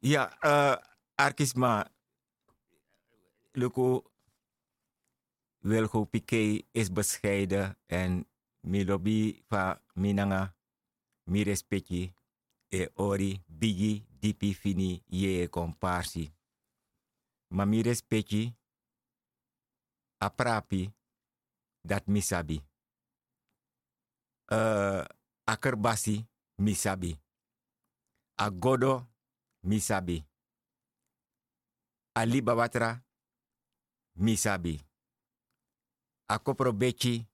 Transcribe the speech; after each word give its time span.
Ja, 0.00 0.28
uh, 0.44 0.76
Arkisma. 1.16 1.90
Luko 3.54 4.04
Wilgo 5.64 6.04
Piqué 6.04 6.66
is 6.72 6.92
bescheiden 6.92 7.74
en 7.86 8.26
mi 8.60 8.84
lobby 8.84 9.44
minanga 9.94 10.54
mi 11.24 11.42
respecti 11.42 12.12
e 12.68 12.90
ori 12.94 13.42
bigi 13.46 14.04
dipi 14.20 14.54
fini 14.54 15.02
ye 15.08 15.48
comparsi. 15.48 16.30
Ma 17.48 17.64
mi 17.64 17.82
respecti 17.82 18.52
a 20.18 20.28
prapi 20.30 20.92
dat 21.80 22.06
mi 22.06 22.20
sabi. 22.20 22.60
Uh, 24.50 25.02
a 25.44 25.56
kerbasi 25.56 26.26
mi 26.56 26.74
sabi. 26.74 27.18
A 28.34 28.50
godo 28.50 29.15
mi 29.66 29.80
sabe. 29.80 30.24
Ali 32.14 32.40
Babatra, 32.42 33.04
mi 34.14 34.36
sabe. 34.36 34.78
Akopro 36.30 36.72
Beci, 36.72 37.26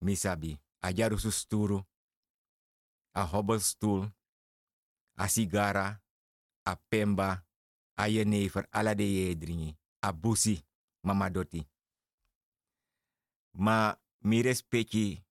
mi 0.00 0.16
sabe. 0.16 0.58
Ajaru 0.80 1.18
Susturu, 1.18 1.84
a 3.14 3.22
Hobblestul, 3.24 4.12
a 5.18 5.28
Sigara, 5.28 6.00
a 6.64 6.76
Pemba, 6.76 7.44
a 7.96 8.06
Yenefer, 8.08 8.68
ala 8.70 8.94
de 8.94 9.04
Yedrini, 9.04 9.76
a 10.00 10.12
Busi, 10.12 10.64
Mamadoti. 11.02 11.66
Ma 13.58 13.98
mi 14.22 14.42
respeki 14.42 15.24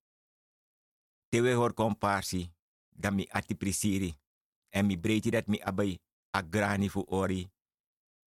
tewe 1.29 1.53
hor 1.53 1.73
komparsi 1.73 2.51
da 2.91 3.11
mi 3.11 3.27
ati 3.31 3.55
prisiri. 3.55 4.26
En 4.69 4.85
mi 4.85 4.95
dat 5.31 5.47
mi 5.47 5.59
abai 5.61 5.99
a 6.31 6.41
grani 6.41 6.89
fu 6.89 7.03
ori. 7.07 7.49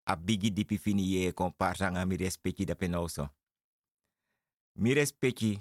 A 0.05 0.16
bigi 0.16 0.52
dipi 0.52 0.78
fini 0.78 1.04
ye 1.04 1.34
komparsa 1.34 1.89
nga 1.92 2.06
mi 2.06 2.16
respecti 2.16 2.66
da 2.66 2.75
penoso. 2.75 3.30
Mi 4.80 4.94
respecti 4.94 5.59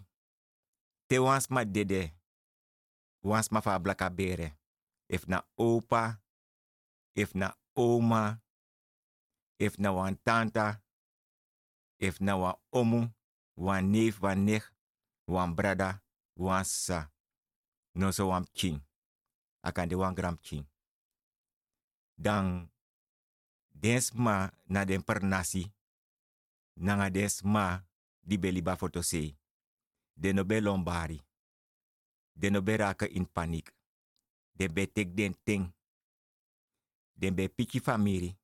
te 1.09 1.19
wans 1.19 1.49
ma 1.49 1.65
dede. 1.65 2.15
Wans 3.23 3.51
ma 3.51 3.61
fa 3.61 3.79
blaka 3.79 4.11
bere. 4.11 4.55
If 5.09 5.27
na 5.27 5.43
opa. 5.59 6.21
If 7.15 7.35
na 7.35 7.55
oma. 7.75 8.39
If 9.59 9.79
na 9.79 9.91
wan 9.91 10.19
tanta. 10.23 10.83
If 11.99 12.21
na 12.21 12.37
wan 12.37 12.55
omu. 12.71 13.11
Wan 13.57 13.91
neef, 13.91 14.23
wan 14.23 14.45
nech. 14.45 14.63
Wan 15.27 15.55
brada. 15.55 16.03
Wan 16.37 16.65
sa. 16.65 17.11
No 17.95 18.13
king. 18.55 18.86
Akan 19.67 19.91
de 19.91 19.99
wan 19.99 20.15
gram 20.15 20.39
king. 20.39 20.63
Dan 22.15 22.71
dens 23.75 24.15
ma 24.15 24.47
na 24.71 24.87
den 24.87 25.03
per 25.03 25.27
nasi. 25.27 25.67
Nanga 26.79 27.11
dens 27.11 27.43
ma 27.43 27.83
di 28.23 28.39
beli 28.39 28.63
ba 28.63 28.79
foto 28.79 29.03
sei. 29.03 29.35
De 30.15 30.33
no 30.33 30.47
lombari. 30.47 31.19
De 32.33 32.77
raka 32.77 33.07
in 33.07 33.27
paniek. 33.27 33.75
De 34.53 34.69
be 34.69 34.87
tek 34.87 35.17
den 35.17 35.35
ting. 35.43 35.75
Den 37.13 37.35
be 37.35 37.49
piki 37.49 37.81
famiri. 37.81 38.39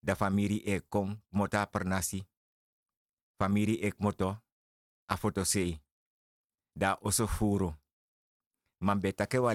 Da 0.00 0.14
famiri 0.14 0.62
e 0.64 0.80
kom 0.88 1.22
mota 1.30 1.66
per 1.66 1.84
nasi. 1.84 2.26
Famiri 3.36 3.82
ek 3.82 3.98
moto 3.98 4.42
a 5.06 5.16
foto 5.16 5.44
sei. 5.44 5.80
Da 6.72 6.98
oso 7.02 7.26
furo. 7.26 7.76
Man 8.78 9.00
be 9.00 9.12
take 9.12 9.38
wa. 9.38 9.52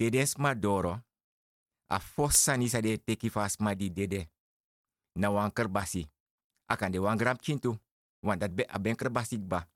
Tedens 0.00 0.40
ma 0.40 0.56
doro. 0.56 0.96
A 1.92 2.00
fossa 2.00 2.56
ni 2.56 2.72
sa 2.72 2.80
de 2.80 2.96
teki 2.96 3.28
fas 3.28 3.60
ma 3.60 3.74
di 3.76 3.92
dede. 3.92 4.32
Na 5.20 5.28
wan 5.28 5.52
kerbasi. 5.52 6.08
Akan 6.72 6.88
de 6.88 6.98
wan 7.04 7.20
gram 7.20 7.36
chintu. 7.36 7.76
Wan 8.24 8.40
dat 8.40 8.56
be 8.56 8.64
a 8.64 8.80
ben 8.80 8.96
kerbasik 8.96 9.44
ba. 9.44 9.68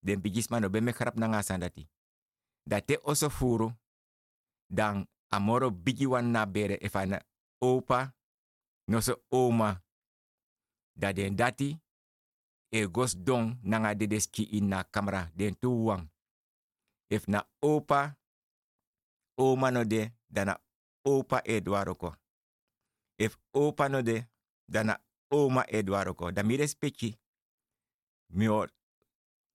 Den 0.00 0.24
bigis 0.24 0.48
ma 0.48 0.60
no 0.60 0.72
be 0.72 0.80
me 0.80 0.96
grap 0.96 1.20
na 1.20 1.28
ngasan 1.28 1.60
dati. 1.60 1.84
Dat 2.64 2.86
te 2.86 2.96
oso 3.04 3.28
furu. 3.28 3.68
Dan 4.64 5.04
amoro 5.28 5.68
bigi 5.70 6.06
wan 6.06 6.32
na 6.32 6.46
bere 6.46 6.80
efa 6.80 7.04
na 7.04 7.20
opa. 7.60 8.14
No 8.88 9.00
so 9.00 9.20
oma. 9.28 9.84
Dat 10.96 11.20
den 11.20 11.36
dati. 11.36 11.76
E 12.72 12.88
gos 12.88 13.12
don 13.12 13.60
nanga 13.60 13.94
dedeski 13.94 14.48
in 14.56 14.68
na 14.68 14.88
den 15.36 15.54
tu 15.60 15.84
wang. 15.84 16.08
If 17.12 17.28
na 17.28 17.44
opa. 17.60 18.16
Oma 19.36 19.70
no 19.70 19.84
de. 19.84 20.12
Dana 20.34 20.58
opa 21.04 21.40
Eduardo 21.44 22.16
If 23.18 23.36
opa 23.52 23.88
no 23.88 24.02
de, 24.02 24.26
dana 24.66 24.98
oma 25.30 25.64
Eduardo 25.68 26.32
Da 26.32 26.42
mi 26.42 26.56
respecti. 26.56 27.16
Mi 28.30 28.46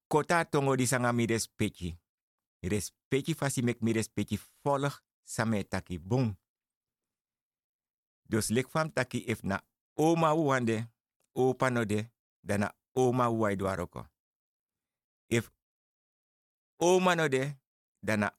kota 0.07 0.45
tongo 0.45 0.75
di 0.75 0.87
sanga 0.87 1.11
mi 1.11 1.25
respecti. 1.25 1.97
Respecti 2.61 3.33
fasi 3.33 3.61
mek 3.61 3.81
mi 3.81 3.93
respecti 3.93 4.39
volg 4.63 4.93
same 5.23 5.63
taki 5.63 5.99
boom. 5.99 6.37
Dus 8.29 8.49
lek 8.49 8.69
fam 8.69 8.91
taki 8.91 9.17
if 9.27 9.43
na 9.43 9.59
oma 9.97 10.33
wande, 10.33 10.87
opa 11.35 11.69
no 11.69 11.85
de, 11.85 12.09
dana 12.43 12.71
oma 12.95 13.29
uwa 13.29 13.51
Eduardo 13.51 14.07
If 15.29 15.51
oma 16.79 17.15
no 17.15 17.27
de, 17.27 17.57
dana 18.01 18.38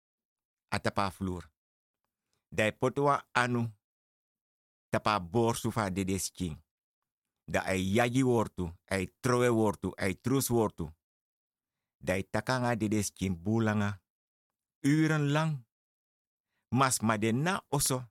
chiwatra 0.71 0.77
atapa 0.77 1.11
floer. 1.11 1.49
Dai 2.51 2.71
potwa 2.71 3.23
anu 3.33 3.71
tapa 4.89 5.19
borsu 5.19 5.71
fa 5.71 5.89
dedes 5.89 6.31
king. 6.31 6.57
Da 7.47 7.73
yagi 7.73 8.23
wortu, 8.23 8.71
ai 8.89 9.07
trowe 9.19 9.49
wortu, 9.49 9.93
ai 9.97 10.15
trus 10.15 10.49
wortu. 10.49 10.91
Dai 11.99 12.23
takanga 12.23 12.75
dedes 12.75 13.11
king 13.11 13.43
bulanga. 13.43 14.01
Uren 14.83 15.31
lang. 15.31 15.65
Mas 16.69 17.01
ma 17.01 17.17
de 17.17 17.31
na 17.31 17.61
oso. 17.69 18.03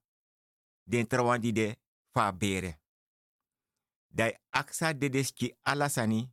Den 0.84 1.06
trawandi 1.06 1.52
de 1.52 1.78
fa 2.12 2.32
bere. 2.32 2.80
Dai 4.08 4.38
aksa 4.50 4.92
dedes 4.92 5.32
ki 5.32 5.56
alasani. 5.62 6.30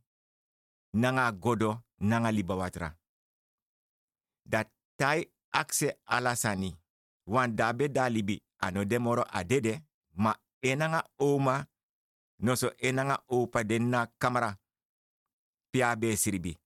Nanga 0.92 1.32
godo, 1.32 1.84
nanga 1.96 2.30
libawatra. 2.30 2.98
Dat 4.42 4.70
tai 4.96 5.30
akse 5.52 5.98
alasani. 6.06 6.78
Wan 7.26 7.56
dabe 7.56 7.88
dalibi 7.88 8.42
ano 8.58 8.84
demoro 8.84 9.24
adede 9.28 9.82
ma 10.16 10.34
enanga 10.62 11.04
oma 11.18 11.66
no 12.38 12.54
so 12.56 12.72
enanga 12.78 13.22
opa 13.28 13.64
den 13.64 13.90
na 13.90 14.06
kamera 14.18 14.56
pia 15.70 15.96
be 15.96 16.16
siribi 16.16 16.56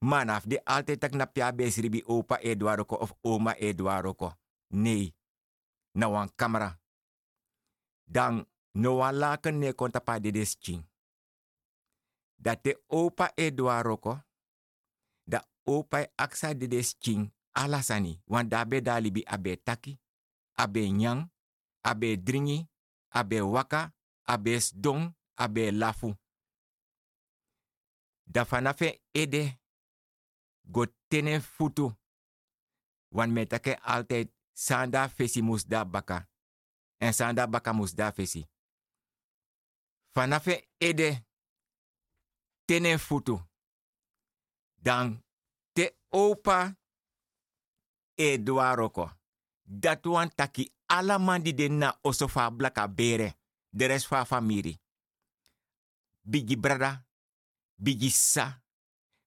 manaf 0.00 0.46
de 0.46 0.60
altijd 0.64 1.00
tak 1.00 1.12
na 1.14 1.26
pia 1.26 1.52
be 1.52 1.70
siribi 1.70 2.02
opa 2.06 2.38
Eduardo 2.42 2.84
ko 2.84 2.96
of 2.96 3.12
oma 3.22 3.54
Eduardo 3.58 4.14
ko. 4.14 4.32
Nee 4.70 5.14
na 5.94 6.08
wan 6.08 6.28
kamera 6.36 6.78
dan 8.06 8.46
no 8.74 8.96
wan 8.98 9.18
laken 9.18 9.58
ne 9.58 9.72
konta 9.72 10.00
pa 10.00 10.18
de 10.18 10.30
desching 10.30 10.82
dat 12.38 12.62
de 12.62 12.78
opa 12.86 13.30
Eduardo 13.36 13.96
ko 13.96 14.18
da 15.26 15.42
opa 15.66 16.06
aksa 16.16 16.54
de 16.54 16.66
desching 16.68 17.33
alasani 17.54 18.22
wan 18.26 18.48
dabe 18.48 18.80
dalibi 18.80 19.22
abe 19.26 19.56
taki 19.56 19.98
abe 20.56 20.90
nyang 20.90 21.30
abe 21.82 22.16
dringi 22.16 22.68
abe 23.14 23.40
waka, 23.40 23.92
abe 24.26 24.60
sdong, 24.60 25.14
abe 25.36 25.70
lafu. 25.70 26.14
Da 28.26 28.44
fanafe 28.44 29.02
ede 29.14 29.58
go 30.64 30.86
futu. 31.40 31.92
Wan 33.10 33.30
metake 33.30 33.74
altijd 33.82 34.32
sanda 34.52 35.08
fesi 35.08 35.42
mus 35.42 35.64
da 35.66 35.84
baka. 35.84 36.26
En 36.98 37.12
sanda 37.12 37.46
baka 37.46 37.72
mus 37.72 37.94
da 37.94 38.12
fesi. 38.12 38.48
Fanafe 40.14 40.68
ede 40.80 41.24
tene 42.66 42.98
futu. 42.98 43.38
Dan 44.82 45.22
te 45.74 45.96
opa 46.10 46.74
Eduaroko. 48.14 49.10
Dat 49.62 50.04
wan 50.04 50.30
taki 50.34 50.72
alla 50.86 51.18
man 51.18 51.42
di 51.42 51.54
den 51.54 51.78
na 51.78 51.98
oso 52.02 52.28
fa 52.28 52.50
blaka 52.50 52.88
bere. 52.88 53.36
De 53.70 53.86
rest 53.86 54.06
fa 54.06 54.24
famiri. 54.24 54.78
Bigi 56.22 56.56
brada, 56.56 57.04
bigi 57.74 58.10
sa, 58.10 58.62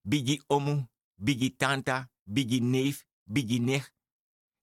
bigi 0.01 0.42
omu, 0.48 0.88
bigi 1.16 1.56
tanta, 1.56 2.10
bigi 2.24 2.60
neef, 2.62 3.06
bigi 3.24 3.60
nech. 3.60 3.94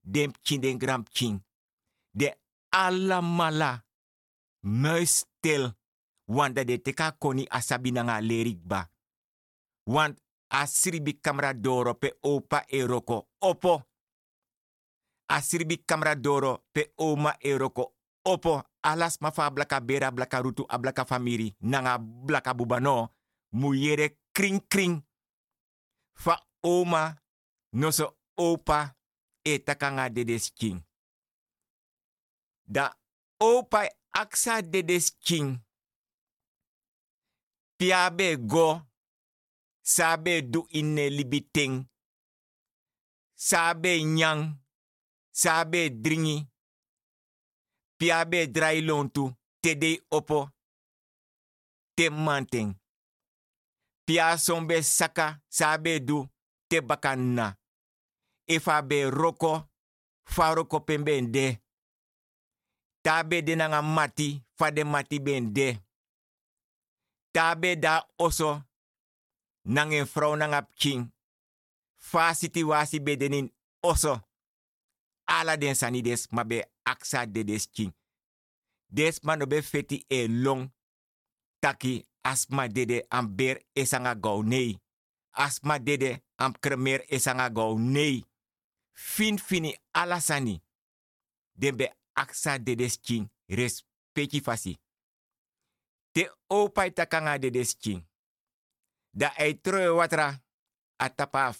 Dem 0.01 0.31
chin 0.41 0.61
den 0.61 0.77
gram. 0.77 1.03
De 2.11 2.37
alla 2.69 3.21
mala. 3.21 3.83
Muis 4.59 5.25
dat 6.25 6.67
de 6.67 6.81
teka 6.81 7.11
koni 7.11 7.45
asabi 7.49 7.91
nanga. 7.91 8.89
Want 9.83 10.19
asribi 10.47 11.19
kamera 11.19 11.53
doro 11.53 11.93
pe 11.93 12.17
opa 12.21 12.63
eroko 12.67 13.27
opo. 13.39 13.83
Asribi 15.27 15.77
kamera 15.77 16.15
doro 16.15 16.65
pe 16.73 16.93
oma 16.97 17.35
eroko 17.39 17.93
opo. 18.23 18.63
Alas 18.85 19.17
mafa 19.21 19.49
blaka 19.49 19.81
bera 19.81 20.11
blaka 20.11 20.41
rutu 20.41 20.65
a 20.69 20.77
blaka 20.77 21.05
famiri. 21.05 21.55
Nanga 21.61 21.97
blaka 21.97 22.53
bubano. 22.53 23.09
Muyere 23.51 24.17
kring 24.33 24.61
kring. 24.69 25.03
Fa 26.13 26.37
oma 26.63 27.15
noso 27.73 28.17
opa 28.37 28.95
e 29.43 29.57
takanga 29.59 30.09
dedes 30.09 30.51
king. 30.51 30.83
Da 32.67 32.93
opa 33.39 33.89
aksa 34.13 34.61
dedes 34.61 35.11
king. 35.19 35.59
Piabe 37.77 38.37
go 38.37 38.81
sabe 39.81 40.41
du 40.41 40.67
inne 40.69 41.09
libiting. 41.09 41.87
Sabe 43.35 44.03
nyang. 44.03 44.64
sa 45.35 45.59
abe 45.59 45.89
dringi, 45.89 46.47
pi 47.97 48.11
abe 48.11 48.47
drai 48.47 48.79
lontu, 48.81 49.27
te 49.61 49.75
dey 49.75 49.99
opo, 50.09 50.39
te 51.95 52.09
manteng. 52.09 52.71
Pi 54.05 54.19
a 54.19 54.37
sombe 54.37 54.79
saka, 54.83 55.27
sa 55.49 55.73
abe 55.75 55.99
du, 55.99 56.21
te 56.69 56.79
bakan 56.81 57.19
na. 57.35 57.47
E 58.47 58.59
fa 58.63 58.79
be 58.81 59.01
roko, 59.11 59.51
fa 60.23 60.53
roko 60.55 60.79
pen 60.87 61.03
ben 61.03 61.31
de. 61.31 61.47
Ta 63.03 63.19
abe 63.19 63.41
denanga 63.43 63.81
mati, 63.81 64.29
fa 64.57 64.71
de 64.71 64.83
mati 64.83 65.19
ben 65.19 65.51
de. 65.53 65.73
Ta 67.33 67.49
abe 67.51 67.75
da 67.75 67.97
oso, 68.17 68.61
nangen 69.65 70.05
frau 70.07 70.35
nangap 70.37 70.69
king. 70.79 71.09
Fa 71.97 72.31
siti 72.33 72.63
wasi 72.63 72.99
bedenin 72.99 73.49
oso. 73.83 74.21
Ala 75.25 75.57
den 75.57 75.75
sani 75.75 76.01
des 76.01 76.27
ma 76.31 76.43
be 76.43 76.63
aksa 76.85 77.25
de 77.25 77.43
des 77.43 77.67
king. 77.67 77.93
Des 78.87 79.19
man 79.23 79.39
no 79.39 79.47
be 79.47 79.61
feti 79.61 80.05
e 80.09 80.27
long. 80.27 80.69
Taki 81.59 82.05
asma 82.23 82.67
dede 82.67 83.05
am 83.09 83.35
ber 83.35 83.61
esanga 83.75 84.15
gau 84.15 84.43
nei. 84.43 84.79
Asma 85.31 85.79
dede 85.79 86.21
am 86.37 86.53
kremer 86.53 87.03
esanga 87.09 87.49
gau 87.49 87.79
nei. 87.79 88.23
Fin 88.93 89.37
fini 89.37 89.75
ala 89.93 90.19
sani. 90.21 90.61
Den 91.53 91.77
be 91.77 91.89
aksa 92.13 92.59
de 92.59 92.75
des 92.75 92.97
king. 92.97 93.29
Respecti 93.47 94.41
fasi. 94.41 94.77
Te 96.11 96.29
opai 96.47 96.91
takanga 96.93 97.37
de 97.37 97.49
des 97.49 97.75
king 97.75 98.05
da 99.15 99.31
ei 99.37 99.55
troe 99.63 99.89
watra 99.95 100.27
a 100.97 101.09
tapa 101.09 101.47
a. 101.47 101.53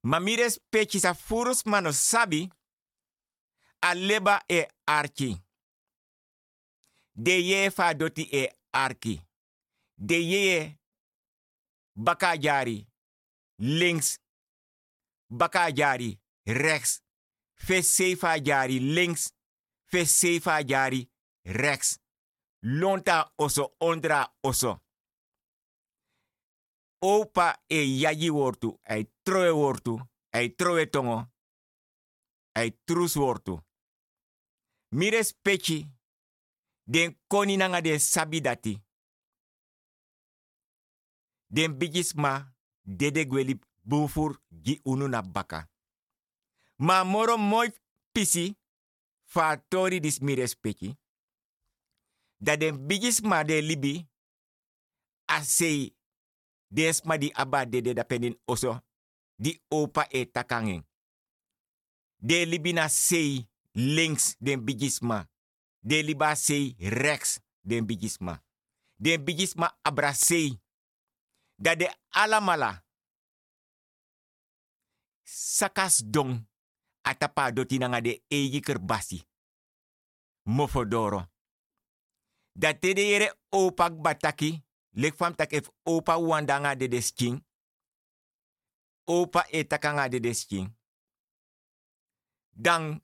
Ma 0.00 0.20
mires 0.20 0.60
pechis 0.70 1.04
a 1.04 1.14
furus 1.14 1.64
mano 1.64 1.92
sabi 1.92 2.50
a 3.80 3.94
leba 3.94 4.42
e 4.46 4.68
arki. 4.84 5.42
De 7.12 7.40
ye 7.40 7.70
fa 7.70 7.94
doti 7.94 8.28
e 8.32 8.48
arki. 8.70 9.20
De 9.94 10.14
ye 10.14 10.78
bakajari 11.94 12.86
links. 13.58 14.18
Bakajari 15.30 16.18
rechts. 16.46 17.02
Fe 17.54 17.82
sefa 17.82 18.38
jari 18.38 18.78
links. 18.80 19.32
Fe 19.84 20.06
sefa 20.06 20.62
jari 20.62 21.08
rechts. 21.42 21.98
Lonta 22.60 23.32
oso 23.36 23.74
ondra 23.78 24.34
oso 24.42 24.80
opa 27.00 27.58
e 27.68 28.00
yaji 28.00 28.30
wortu, 28.30 28.80
ai 28.84 29.04
troe 29.22 29.50
wortu, 29.50 30.00
ai 30.30 30.54
troe 30.54 30.86
tongo, 30.86 31.26
ai 32.54 32.70
trus 32.84 33.16
wortu. 33.16 33.60
Mires 34.90 35.32
pechi, 35.42 35.86
den 36.86 37.16
koni 37.28 37.56
nanga 37.56 37.80
den 37.80 37.98
sabidati. 37.98 38.78
Den 41.50 41.78
bigisma 41.78 42.54
dede 42.82 43.24
gweli 43.26 43.58
bufur 43.84 44.40
gi 44.64 44.80
unu 44.84 45.08
na 45.08 45.22
baka. 45.22 45.68
Ma 46.76 47.04
moro 47.04 47.36
moi 47.38 47.72
pisi 48.12 48.56
fa 49.24 49.56
tori 49.68 50.00
dis 50.00 50.20
mires 50.20 50.54
pechi. 50.56 50.96
Da 52.40 52.56
den 52.56 52.86
bigisma 52.86 53.44
de 53.44 53.60
libi 53.60 54.06
asei 55.26 55.97
Desma 56.70 57.16
di 57.16 57.32
aba 57.34 57.64
dede 57.64 57.94
da 57.94 58.04
penin 58.04 58.36
oso. 58.44 58.80
Di 59.36 59.60
opa 59.68 60.06
e 60.10 60.26
takangeng. 60.26 60.84
De 62.20 62.44
libina 62.44 62.88
sei 62.88 63.48
links 63.72 64.36
den 64.40 64.64
bigisma. 64.64 65.28
De 65.80 66.02
liba 66.02 66.34
sei 66.34 66.74
rechts 66.78 67.40
den 67.62 67.86
bigisma. 67.86 68.42
Den 68.96 69.24
bigisma 69.24 69.78
abra 69.82 70.12
sei. 70.14 70.60
Da 71.56 71.74
de 71.74 71.88
alamala. 72.10 72.84
Sakas 75.24 76.02
dong. 76.04 76.46
Atapa 77.02 77.52
doti 77.52 77.78
nanga 77.78 78.00
de 78.00 78.22
eji 78.28 78.60
kerbasi. 78.60 79.22
Mofodoro. 80.44 81.26
Da 82.52 82.74
tede 82.74 83.00
yere 83.06 83.32
opak 83.50 83.94
bataki 84.02 84.67
lek 84.98 85.14
fam 85.14 85.34
tak 85.34 85.54
ef 85.54 85.70
opa 85.86 86.18
wandanga 86.18 86.74
de 86.74 86.88
desking. 86.88 87.38
Opa 89.06 89.46
e 89.50 89.64
takanga 89.64 90.08
de 90.08 90.20
desking. 90.20 90.68
Dan 92.50 92.98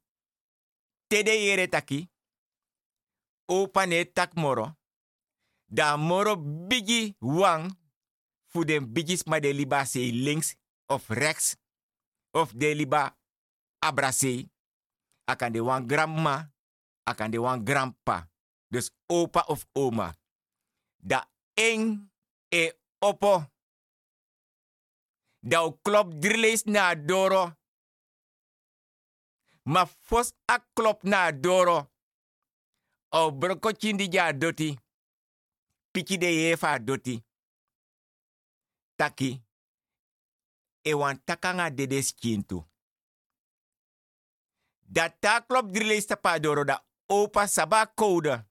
tede 1.07 1.31
yere 1.31 1.69
taki. 1.69 2.11
Opa 3.47 3.87
ne 3.87 4.05
tak 4.05 4.35
moro. 4.35 4.75
Da 5.65 5.97
moro 5.97 6.37
bigi 6.69 7.17
wang. 7.19 7.71
Fu 8.51 8.65
den 8.65 8.93
bigis 8.93 9.25
ma 9.25 9.41
de 9.41 9.53
liba 9.53 9.85
links 9.95 10.57
of 10.87 11.09
rechts. 11.09 11.57
Of 12.31 12.53
de 12.53 12.75
liba 12.75 13.17
abrase. 13.79 14.51
Akan 15.25 15.53
de 15.53 15.61
wan 15.61 15.87
grandma. 15.87 16.51
Akan 17.05 17.31
de 17.31 17.39
wan 17.39 17.65
grandpa. 17.65 18.29
Dus 18.69 18.91
opa 19.07 19.45
of 19.47 19.67
oma. 19.73 20.15
Da 20.99 21.34
eng 21.57 22.11
e 22.51 22.73
opo. 23.01 23.45
Dau 25.43 25.73
klop 25.83 26.15
drilleis 26.21 26.65
na 26.67 26.95
doro. 26.95 27.53
Ma 29.65 29.85
fos 29.87 30.33
a 30.49 30.59
klop 30.75 31.05
na 31.05 31.33
doro. 31.33 31.91
O 33.11 33.31
broko 33.31 33.73
chindi 33.73 34.09
ja 34.13 34.33
doti. 34.33 34.79
Piki 35.93 36.19
de 36.19 36.27
yefa 36.27 36.79
doti. 36.79 37.23
Taki. 38.97 39.43
E 40.85 40.95
wan 40.95 41.21
takanga 41.25 41.71
dedes 41.71 42.13
kintu. 42.13 42.65
Da 44.81 45.09
ta 45.09 45.41
klop 45.41 45.71
drilleis 45.73 46.07
tapa 46.07 46.39
doro 46.39 46.65
da 46.65 46.85
opa 47.09 47.47
saba 47.49 47.87
kouda. 47.87 48.45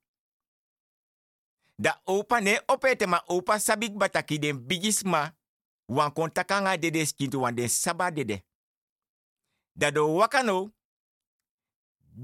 Da 1.84 2.02
opa 2.06 2.42
ne 2.42 2.62
opete 2.68 3.06
ma 3.08 3.20
opa 3.28 3.60
sabik 3.60 3.94
bataki 4.00 4.40
den 4.40 4.58
bigisma 4.68 5.34
wan 5.88 6.12
kontakanga 6.14 6.78
dede 6.78 7.06
skintu 7.06 7.42
wan 7.42 7.56
den 7.56 7.70
saba 7.70 8.12
dede. 8.12 8.38
Da 9.76 9.92
do 9.92 10.16
wakano 10.16 10.72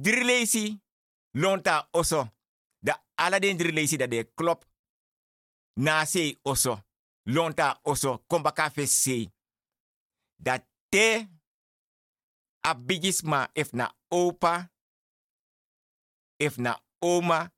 drilesi 0.03 0.79
lonta 1.33 1.89
oso. 1.93 2.27
Da 2.81 2.93
ala 3.17 3.39
den 3.39 3.57
drilesi 3.57 3.97
da 3.97 4.07
de 4.07 4.23
klop 4.23 4.65
na 5.75 6.05
sei 6.05 6.39
oso. 6.43 6.79
Lonta 7.25 7.79
oso 7.83 8.17
kombaka 8.27 8.69
fe 8.69 8.87
sei. 8.87 9.29
Da 10.39 10.59
te 10.89 11.27
a 12.63 12.73
bigisma 12.73 13.49
na 13.73 13.91
opa 14.09 14.69
if 16.39 16.57
na 16.57 16.79
oma 17.01 17.51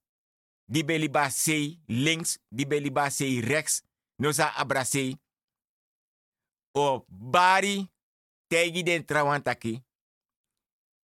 di 0.72 0.84
beliba 0.84 1.30
sei 1.30 1.76
links, 1.88 2.40
di 2.48 2.66
beliba 2.66 3.10
sei 3.10 3.42
rechts, 3.42 3.84
nosa 4.16 4.56
abrasei. 4.56 5.20
O 6.72 7.04
bari 7.08 7.92
tegi 8.48 8.84
den 8.84 9.06
trawantaki. 9.06 9.84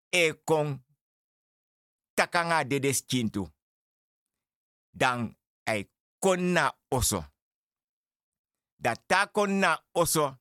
E 0.09 0.33
kon 0.43 0.79
takanga 2.15 2.63
de 2.63 2.79
deskintu. 2.79 3.43
Dan 4.95 5.35
ai 5.63 5.83
konna 6.19 6.71
oso. 6.87 7.25
Da 8.79 8.95
ta 8.95 9.27
konna 9.27 9.75
oso. 9.91 10.37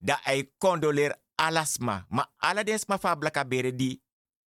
Da 0.00 0.20
ai 0.24 0.48
condoler 0.58 1.12
alasma. 1.36 2.06
Ma 2.08 2.24
ala 2.36 2.64
desma 2.64 2.98
fa 2.98 3.16
blaka 3.16 3.44
bere 3.44 3.74
di 3.76 4.00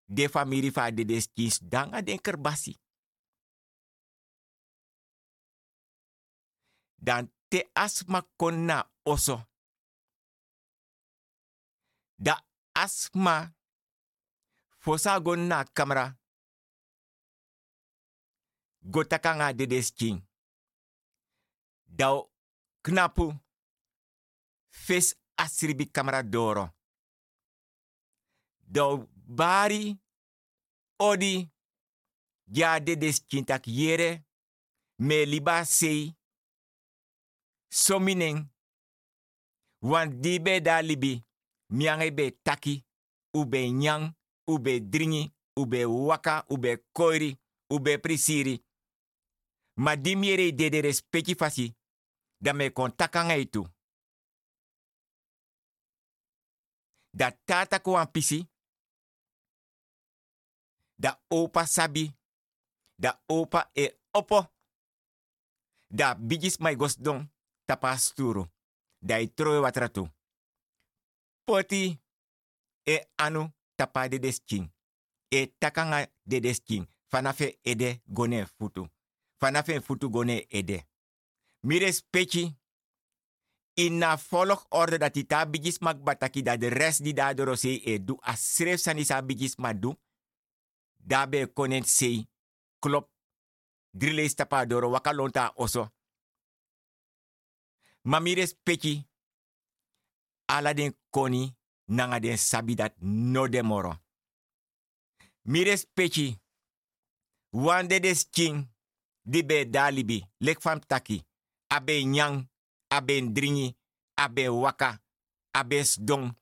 de 0.05 0.27
famiri 0.29 0.71
fa 0.71 0.91
de 0.91 1.05
deskins 1.05 1.61
danga 1.61 2.01
den 2.01 2.19
kerbasi. 2.19 2.73
Dan 6.97 7.31
te 7.49 7.69
asma 7.73 8.21
konna 8.37 8.91
oso. 9.03 9.47
Da 12.17 12.45
asma 12.73 13.55
fosa 14.77 15.19
na 15.19 15.63
kamera. 15.63 16.17
Gotakanga 18.81 19.53
de 19.53 19.67
desking. 19.67 20.27
Dau 21.85 22.31
knapu. 22.81 23.33
Fes 24.69 25.15
asribi 25.35 25.91
kamera 25.91 26.23
doro. 26.23 26.73
Dau 28.59 29.07
bari 29.13 29.97
odi 30.97 31.49
ja 32.47 32.79
de 32.79 32.95
deskintak 32.95 33.67
yere 33.67 34.25
me 34.97 35.25
liba 35.25 35.65
sei 35.65 36.16
sominen 37.69 38.47
wan 39.81 40.21
dibe 40.21 40.61
da 40.61 40.81
libi 40.81 41.23
miange 41.69 42.11
be 42.11 42.31
taki 42.43 42.85
ube 43.33 43.71
nyang 43.71 44.13
ube 44.47 44.79
dringi 44.79 45.31
ube 45.55 45.85
waka 45.85 46.45
ube 46.49 46.77
koiri 46.93 47.37
ube 47.69 47.97
prisiri. 47.97 48.63
Ma 49.77 49.95
di 49.95 50.15
miere 50.15 50.51
dede 50.51 50.81
respecti 50.81 51.35
fasi 51.35 51.75
da 52.41 52.53
me 52.53 52.71
kon 52.71 52.91
takanga 52.95 53.35
itu 53.37 53.63
da 57.13 57.31
tata 57.45 57.79
ko 57.79 58.05
pisi 58.11 58.47
da 60.99 61.19
opa 61.29 61.65
sabi 61.65 62.11
da 62.99 63.21
opa 63.27 63.69
e 63.75 63.97
opo 64.13 64.45
da 65.89 66.15
bigis 66.15 66.59
mai 66.59 66.75
gosdon 66.75 67.27
tapa 67.67 67.97
sturu 67.97 68.45
da 69.01 69.19
i 69.19 69.27
troe 69.27 69.59
watratu. 69.59 70.07
Poti 71.45 71.99
e 72.85 72.97
anu 73.17 73.51
tapa 73.75 74.07
de 74.09 74.19
desking 74.19 74.69
e 75.29 75.45
takanga 75.59 76.07
de 76.23 76.39
desking 76.39 76.87
fanafe 77.11 77.59
ede 77.63 78.01
gone 78.07 78.45
futu. 78.45 78.87
Fanafe 79.39 79.81
futu 79.81 80.09
gone 80.09 80.45
ede. 80.49 80.85
Mire 81.63 81.91
speci 81.93 82.55
ina 83.77 84.15
volg 84.17 84.65
orde 84.69 84.97
dat 84.97 85.15
ita 85.15 85.45
bigis 85.45 85.79
mak 85.79 85.99
bataki 86.01 86.41
da 86.43 86.57
de 86.57 86.69
rest 86.69 87.01
di 87.01 87.13
da 87.13 87.33
doro 87.33 87.55
sei 87.55 87.81
e 87.85 87.99
du 87.99 88.17
a 88.21 88.35
sanisa 88.35 89.21
bigis 89.21 89.57
ma 89.57 89.73
du 89.73 89.93
dabe 90.97 91.47
konen 91.53 91.83
sei 91.83 92.27
klop 92.79 93.09
drile 93.93 94.27
stapa 94.29 94.65
doro 94.65 94.89
waka 94.89 95.13
lonta 95.13 95.53
oso 98.07 98.11
mamire 98.11 98.47
speki. 98.47 99.05
Ala 100.49 100.73
den 100.73 100.93
koni 101.11 101.55
nanga 101.87 102.19
den 102.19 102.37
sabi 102.37 102.75
dat 102.75 102.95
no 103.01 103.47
de 103.47 103.63
moro. 103.63 103.95
Mire 105.45 105.77
speki. 105.77 106.37
Wande 107.53 107.99
des 107.99 108.25
king 108.31 108.67
di 109.25 109.43
be 109.43 109.65
dalibi 109.65 110.23
lek 110.39 110.61
fam 110.61 110.79
taki. 110.79 111.23
Abe 111.69 112.03
nyang 112.05 112.47
abe 112.89 113.21
dringi 113.33 113.75
abe 114.15 114.49
waka 114.49 114.99
abe 115.53 115.83
sdong 115.83 116.35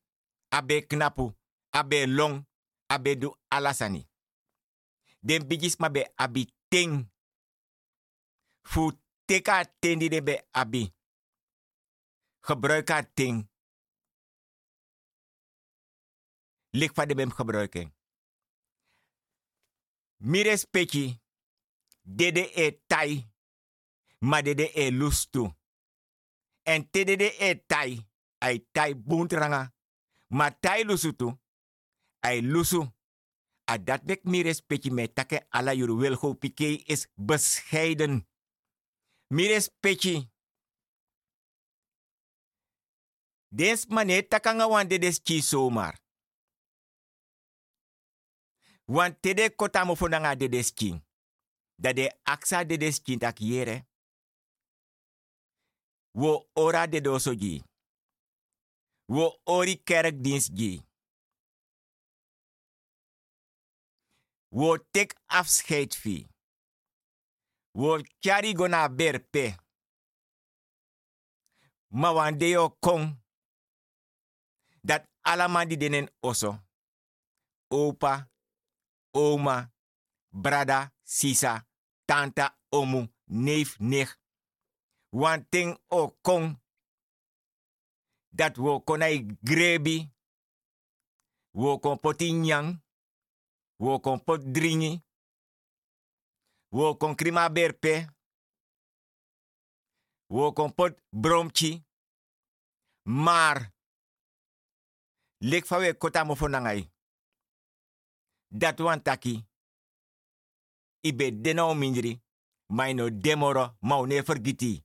abe 0.51 0.87
knapu 0.87 1.33
abe 1.71 2.05
long 2.07 2.45
abe 2.89 3.15
du 3.15 3.35
alasani. 3.49 4.05
Den 5.23 5.43
bigis 5.47 5.79
ma 5.79 5.89
be 5.89 6.05
abi 6.17 6.47
ting. 6.69 7.09
Fu 8.63 8.91
teka 9.27 9.65
tendi 9.79 10.09
de 10.09 10.21
be 10.21 10.41
abi. 10.53 10.94
Gebruik 12.45 12.89
haar 12.89 13.13
ting. 13.13 13.49
Lik 16.69 16.93
van 16.93 17.07
de 17.07 17.15
bem 17.15 17.31
gebruiken. 17.31 17.95
Mire 20.17 20.57
speki. 20.57 21.21
Dede 22.01 22.51
e 22.53 22.83
tai. 22.87 23.31
Ma 24.19 24.41
dede 24.41 24.71
e 24.73 24.91
lustu. 24.91 25.49
En 26.63 26.89
te 26.89 27.03
dede 27.03 27.35
e 27.37 27.65
tai. 27.65 28.07
Ai 28.37 28.67
tai 28.71 28.95
buntranga. 28.95 29.73
Ma 30.27 30.51
tai 30.59 30.83
lusutu. 30.83 31.39
Ai 32.19 32.41
lusu 32.41 32.95
a 33.65 33.77
dat 33.77 34.05
bek 34.05 34.23
mi 34.23 34.41
respecti 34.41 34.91
me 34.91 35.07
take 35.07 35.47
ala 35.49 35.73
yur 35.73 35.91
wilgo 35.97 36.33
pike 36.33 36.83
is 36.85 37.07
bescheiden. 37.15 38.27
Mi 39.27 39.47
respecti. 39.47 40.34
Des 43.55 43.87
mane 43.87 44.21
takanga 44.27 44.67
wande 44.67 44.97
des 44.99 45.19
chi 45.23 45.41
somar. 45.41 45.95
Want 48.87 49.21
tede 49.21 49.55
kota 49.55 49.85
mo 49.85 49.95
de 50.37 50.47
des 50.49 50.73
chi. 50.73 51.01
Da 51.77 51.93
de 51.93 52.11
aksa 52.23 52.65
de 52.65 52.77
des. 52.77 53.01
Wo 56.13 56.49
ora 56.53 56.87
de 56.87 57.01
doso 57.01 57.33
gi. 57.33 57.63
Wo 59.07 59.39
ori 59.45 59.83
kerkdienst 59.83 60.53
gi. 60.57 60.83
Wo 64.49 64.77
tek 64.91 65.15
afscheid 65.25 65.93
fi. 65.95 66.27
Wo 67.73 68.01
kyari 68.19 68.53
gona 68.53 68.89
berpe. 68.89 69.55
Ma 71.89 72.11
wande 72.11 72.45
kong. 72.79 73.24
Dat 74.85 75.09
alaman 75.21 75.67
di 75.67 75.77
denen. 75.77 76.09
Opa, 77.67 78.29
oma, 79.11 79.73
brada, 80.29 80.93
sisa, 81.03 81.67
tanta, 82.05 82.57
omu, 82.69 83.07
neef, 83.25 83.79
nech. 83.79 84.19
Wan 85.09 85.49
ting 85.49 85.79
o 85.87 86.17
kong. 86.21 86.61
Dat 88.29 88.57
wo 88.57 88.79
konai 88.83 89.25
grebi. 89.41 90.13
Wo 91.51 91.79
kon 91.79 91.99
poti 91.99 92.31
nyang. 92.31 92.83
Wo 93.77 93.99
kon 93.99 94.23
pot 94.23 94.41
dringi. 94.53 95.03
Wo 96.69 96.97
kon 96.97 97.15
krima 97.15 97.49
berpe. 97.49 98.05
Wo 100.27 100.53
kon 100.53 100.73
pot 100.73 101.01
bromchi. 101.09 101.85
Maar. 103.03 103.74
Lek 105.39 105.65
fawe 105.65 105.93
kota 105.93 106.23
mo 106.23 106.35
fonangai. 106.35 106.91
Dat 108.49 108.79
wan 108.79 109.01
taki. 109.01 109.45
Ibe 111.01 111.31
dena 111.41 111.65
o 111.65 111.73
mindri. 111.73 112.21
Maino 112.67 113.09
demoro 113.09 113.77
maune 113.81 114.23
vergiti. 114.23 114.83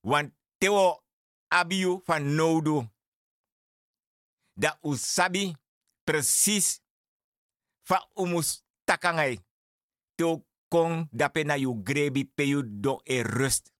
Want 0.00 0.32
tewo 0.58 1.04
abiu 1.48 2.02
van 2.06 2.34
nodu. 2.34 2.88
Da 4.54 4.78
usabi 4.82 5.56
precies 6.04 6.80
fa 7.82 8.08
umus 8.14 8.64
takangai. 8.84 9.40
To 10.14 10.44
kon 10.68 11.08
dape 11.12 11.44
na 11.44 11.54
yu 11.56 11.74
grebi 11.82 12.24
pe 12.24 12.42
yu 12.42 12.62
e 13.04 13.22
rust. 13.22 13.72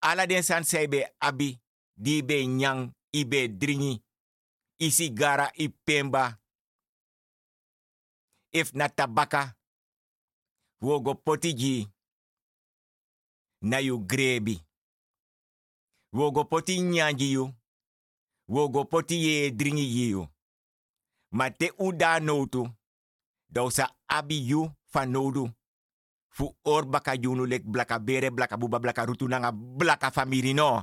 Ala 0.00 0.26
den 0.26 0.42
san 0.42 0.64
seibe 0.64 1.14
abi, 1.18 1.60
di 1.94 2.22
be 2.22 2.46
nyang, 2.46 2.92
ibe 3.12 3.48
dringi, 3.48 4.02
isi 4.78 5.10
gara 5.10 5.50
i 5.54 5.68
pemba. 5.68 6.38
If 8.52 8.72
na 8.72 8.88
tabaka, 8.88 9.54
wogo 10.80 11.14
potiji, 11.14 11.88
na 13.62 13.78
yu 13.78 13.98
grebi. 13.98 14.60
Wogo 16.12 16.44
poti 16.44 16.80
nyanji 16.80 17.32
yu, 17.32 17.52
wogo 18.48 18.84
poti 18.84 19.24
ye 19.24 19.50
dringi 19.50 20.10
yu. 20.10 20.28
Ma 21.30 21.50
te 21.50 21.72
uda 21.78 22.20
notu, 22.20 22.68
dausa 23.48 23.90
abi 24.08 24.48
yu 24.48 24.70
van 24.92 25.10
nodu. 25.10 25.50
Fu 26.28 26.54
or 26.64 26.84
baka 26.86 27.14
yunu 27.14 27.46
lek 27.46 27.64
blaka 27.64 27.98
bere, 27.98 28.30
blaka 28.30 28.56
buba, 28.56 28.78
blaka 28.78 29.04
rutu 29.04 29.28
nanga 29.28 29.52
blaka 29.52 30.10
famiri 30.10 30.54
no. 30.54 30.82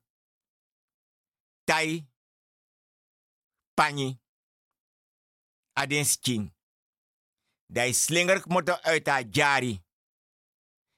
Tai. 1.71 2.03
Pani. 3.73 4.19
Aden 5.79 6.05
skin. 6.05 6.51
Dat 7.71 7.95
slinger 7.95 8.43
moto 8.47 8.75
uit 8.83 9.07
jari. 9.31 9.79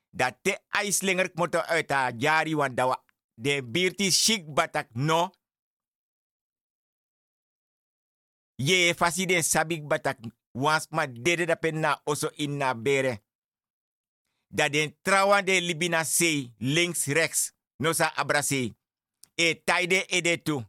Dat 0.10 0.38
te 0.42 0.58
ai 0.70 0.92
slinger 0.92 1.30
moto 1.34 1.60
uit 1.60 1.94
jari 2.18 2.56
want 2.56 2.78
dawa 2.78 3.04
de 3.36 3.62
birti 3.64 4.12
shik 4.12 4.54
batak 4.54 4.90
no. 4.94 5.30
Ye 8.56 8.94
fasi 8.94 9.26
den 9.26 9.44
sabik 9.44 9.86
batak 9.88 10.18
wans 10.52 10.88
ma 10.90 11.06
dede 11.06 11.46
da 11.46 11.56
penna 11.56 12.02
oso 12.04 12.30
inna 12.36 12.74
bere. 12.76 13.22
Dat 14.48 14.74
den 14.74 14.98
trawan 15.02 15.46
de 15.46 15.62
libina 15.62 16.04
sei 16.04 16.54
links 16.58 17.06
rechts 17.06 17.54
no 17.78 17.94
sa 17.94 18.14
abrase. 18.16 18.74
E 19.36 19.64
taide 19.64 20.06
ede 20.08 20.44
tu. 20.44 20.64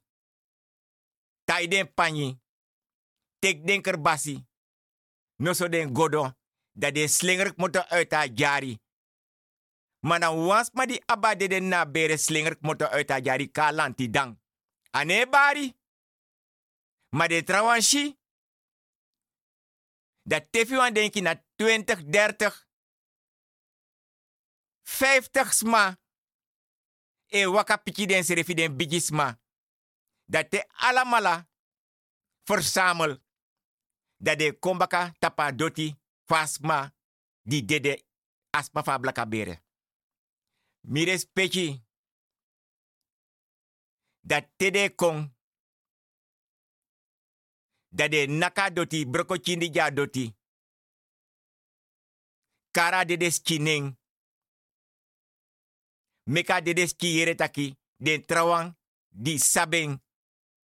Taide 1.45 1.85
panyi. 1.85 2.41
Tek 3.39 3.67
den 3.67 3.83
kerbasi. 3.83 4.45
No 5.37 5.53
so 5.53 5.69
den 5.69 5.95
godo. 5.95 6.33
Dat 6.73 6.95
den 6.95 7.09
slinger 7.09 7.53
moto 7.57 7.81
uit 7.81 8.13
haar 8.13 8.29
jari. 8.35 8.79
Maar 10.01 10.21
dan 10.21 10.47
was 10.47 10.71
ma 10.73 10.87
di 10.87 11.03
abade 11.07 11.49
den 11.49 11.69
na 11.69 11.87
bere 11.87 12.17
slinger 12.17 12.57
moto 12.61 12.85
uit 12.85 13.09
haar 13.09 13.23
jari 13.23 13.51
kalanti 13.51 14.11
dang. 14.11 14.39
Ane 14.91 15.27
bari. 15.27 15.75
Maar 17.09 17.29
de 17.29 17.43
trawanshi. 17.43 18.19
Dat 20.23 20.53
tefi 20.53 20.77
wan 20.77 20.93
denki 20.93 21.21
na 21.21 21.45
20, 21.57 22.05
30, 22.05 22.67
50 24.83 25.53
sma. 25.55 25.99
E 27.27 27.47
waka 27.47 27.77
piki 27.77 28.07
den 28.07 28.77
bigisma. 28.77 29.41
Dat 30.27 30.51
te 30.51 30.65
alamala 30.69 31.49
verzamel. 32.45 33.19
Dat 34.17 34.39
de 34.39 34.59
kombaka 34.59 35.13
tapa 35.19 35.53
doti 35.53 35.97
fasma 36.25 36.95
di 37.43 37.65
dede 37.65 38.05
asma 38.51 38.83
fa 38.83 38.99
blaka 38.99 39.27
bere. 39.27 39.63
Mires 40.81 41.25
peki. 41.25 41.85
Dat 44.21 44.45
te 44.57 44.71
de 44.71 44.95
kong. 44.95 45.33
Dat 47.89 48.11
de 48.11 48.27
naka 48.27 48.71
doti 48.71 49.07
broko 49.07 49.37
chindi 49.43 49.71
ja 49.73 49.91
doti. 49.91 50.35
Kara 52.71 53.05
de 53.05 53.17
des 53.17 53.41
chining. 53.43 53.97
Meka 56.25 56.61
de 56.61 56.73
des 56.73 56.95
kiere 56.97 57.35
taki. 57.35 57.77
Den 57.97 58.25
trawang 58.25 58.77
di 59.09 59.39
sabeng 59.39 60.03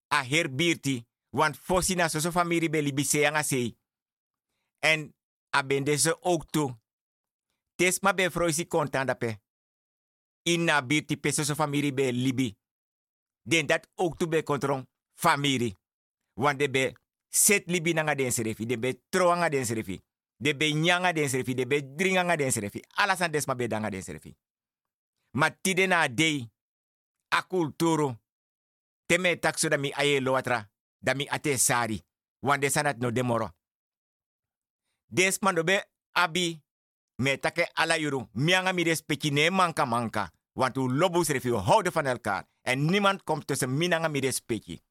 a 0.07 0.23
herbirti. 0.23 1.05
Want 1.29 1.57
fosi 1.57 1.95
na 1.95 2.07
soso 2.07 2.31
famiri 2.31 3.03
seanga 3.03 3.43
sei. 3.43 3.77
En 4.79 5.15
a 5.55 5.63
ben 5.63 5.83
deze 5.83 6.21
ook 6.21 6.49
toe. 6.49 6.77
Tes 7.75 7.99
ma 7.99 8.13
be 8.13 8.31
froisi 8.31 8.67
kontan 8.67 9.05
dape. 9.05 9.39
Inna 10.43 10.81
birti 10.81 11.17
pe 11.17 11.31
soso 11.31 11.55
famiri 11.55 11.93
be 11.93 12.11
libi. 12.11 12.57
Den 13.41 13.65
dat 13.65 13.87
ook 13.95 14.17
toe 14.17 14.27
be 14.27 14.43
kontrong 14.43 14.87
famiri. 15.13 15.75
Want 16.33 16.59
de 16.59 16.69
be 16.69 16.93
set 17.27 17.67
libi 17.67 17.93
nanga 17.93 18.15
den 18.15 18.31
serefi. 18.31 18.65
De 18.65 18.79
be 18.79 19.01
troanga 19.09 19.49
den 19.49 19.65
serefi. 19.65 20.01
De 20.37 20.55
be 20.55 20.65
nyanga 20.73 21.13
den 21.13 21.29
serefi. 21.29 21.53
De 21.53 21.67
be 21.67 21.95
dringanga 21.95 22.35
den 22.35 22.51
serefi. 22.51 22.83
Alasan 22.95 23.31
des 23.31 23.45
ma 23.45 23.55
be 23.55 23.67
danga 23.67 23.89
den. 23.89 24.03
Ma 25.33 25.49
tide 25.51 25.87
na 25.87 26.07
dei. 26.07 26.49
A. 27.31 27.43
Teme 29.05 29.35
takso 29.39 29.69
da 29.69 29.77
mi 29.77 29.91
aye 29.93 30.19
loatra. 30.19 30.69
Da 30.99 31.13
mi 31.13 31.27
ate 31.29 31.57
sari. 31.57 32.03
Wande 32.41 32.69
sanat 32.69 32.97
no 32.97 33.11
demoro. 33.11 33.49
Des 35.07 35.39
mando 35.41 35.63
be 35.63 35.83
abi. 36.13 36.61
Me 37.17 37.37
take 37.37 37.69
ala 37.75 37.97
yuru. 37.97 38.27
Mianga 38.33 38.73
mi 38.73 38.83
des 38.83 39.01
peki 39.01 39.31
ne 39.31 39.49
manka 39.49 39.85
manka. 39.85 40.31
Want 40.53 40.77
u 40.77 40.87
lobus 40.87 41.29
refi 41.29 41.49
houden 41.49 41.91
van 41.91 42.05
elkaar. 42.05 42.47
En 42.61 42.85
niemand 42.85 43.23
komt 43.23 43.47
tussen 43.47 43.77
minanga 43.77 44.07
mi 44.07 44.19
des 44.21 44.39
peki. 44.39 44.81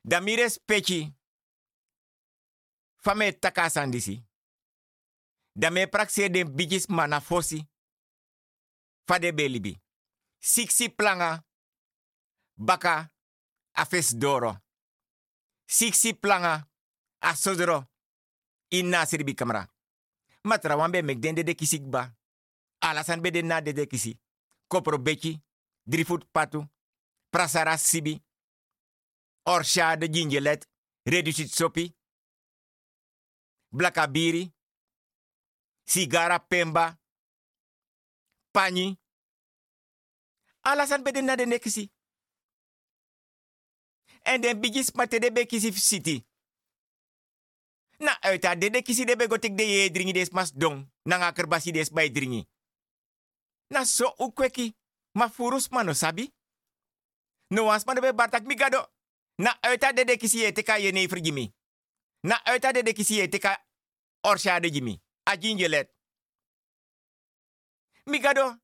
Da 0.00 0.20
mi 0.20 0.36
des 0.36 0.58
peki. 0.64 1.14
Fame 2.96 3.38
taka 3.38 3.68
sandisi. 3.68 4.24
Da 5.52 5.70
me 5.70 5.86
praxe 5.86 6.30
de 6.30 6.44
bigis 6.44 6.86
mana 6.86 7.20
fosi. 7.20 7.68
fade 9.06 9.32
belibi. 9.32 9.80
Siksi 10.38 10.88
planga, 10.88 11.44
baka, 12.54 13.10
afes 13.72 14.14
doro. 14.16 14.56
Siksi 15.66 16.14
planga, 16.14 16.68
asodoro, 17.20 17.84
inna 18.68 19.06
siribi 19.06 19.34
kamra. 19.34 19.68
Matra 20.44 20.76
wambe 20.76 21.02
mek 21.02 21.18
den 21.20 21.34
dede 21.34 21.54
kisik 21.54 21.82
ba. 21.90 22.14
Alasan 22.80 23.20
be 23.20 23.30
den 23.30 23.46
na 23.46 23.60
dede 23.60 23.86
kisi. 23.86 24.18
Kopro 24.68 24.98
beki, 24.98 25.40
drifut 25.86 26.24
patu, 26.32 26.66
prasara 27.30 27.76
sibi, 27.78 28.22
orsha 29.44 29.96
de 29.96 30.08
gingelet, 30.08 30.68
reducit 31.04 31.48
sopi, 31.48 31.94
blakabiri, 33.70 34.52
sigara 35.84 36.38
pemba, 36.38 36.98
Pani. 38.54 38.94
Alasan 40.62 41.02
be 41.02 41.10
den 41.12 41.26
na 41.26 41.36
de 41.36 41.46
nekisi. 41.46 41.90
En 44.22 44.40
den 44.40 44.60
bigis 44.60 44.92
mate 44.94 45.18
de 45.18 45.32
be 45.32 45.46
kisi 45.46 45.72
city. 45.72 46.24
Na 47.98 48.16
uit 48.20 48.42
de 48.60 48.70
de 48.70 48.82
kisi 48.82 49.04
de 49.04 49.16
be 49.16 49.26
de 49.38 49.62
ye 49.62 49.90
dringi 49.90 50.12
des 50.12 50.30
mas 50.30 50.52
dong. 50.52 50.86
Na 51.04 51.16
nga 51.16 51.32
kerbasi 51.32 51.72
des 51.72 51.90
bay 51.90 52.10
dringi. 52.10 52.48
Na 53.70 53.84
so 53.84 54.14
ukweki. 54.18 54.76
Ma 55.14 55.28
furus 55.28 55.68
mano 55.70 55.92
sabi. 55.92 56.32
No 57.50 57.64
wans 57.64 57.84
de 57.84 58.00
be 58.00 58.12
bartak 58.12 58.46
mi 58.46 58.54
gado. 58.54 58.86
Na 59.38 59.58
uit 59.62 59.80
de 59.96 60.04
de 60.04 60.16
kisi 60.16 60.38
ye 60.38 60.52
teka 60.52 60.78
ye 60.78 61.08
frigimi. 61.08 61.54
Na 62.22 62.40
uit 62.44 62.62
de 62.62 62.82
de 62.82 62.92
kisi 62.92 63.14
ye 63.14 63.28
teka 63.28 63.58
orsha 64.22 64.60
de 64.60 64.70
jimi. 64.70 65.02
A. 65.26 65.36
Mi 68.06 68.18
gado. 68.18 68.56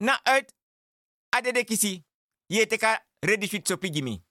Na 0.00 0.20
uit 0.24 0.54
ade 1.30 1.52
de 1.52 1.64
kisi 1.64 2.04
ye 2.48 2.66
teka 2.66 3.06
ready 3.22 3.48
fit 3.48 3.68
sopi 3.68 3.90
jimi. 3.90 4.22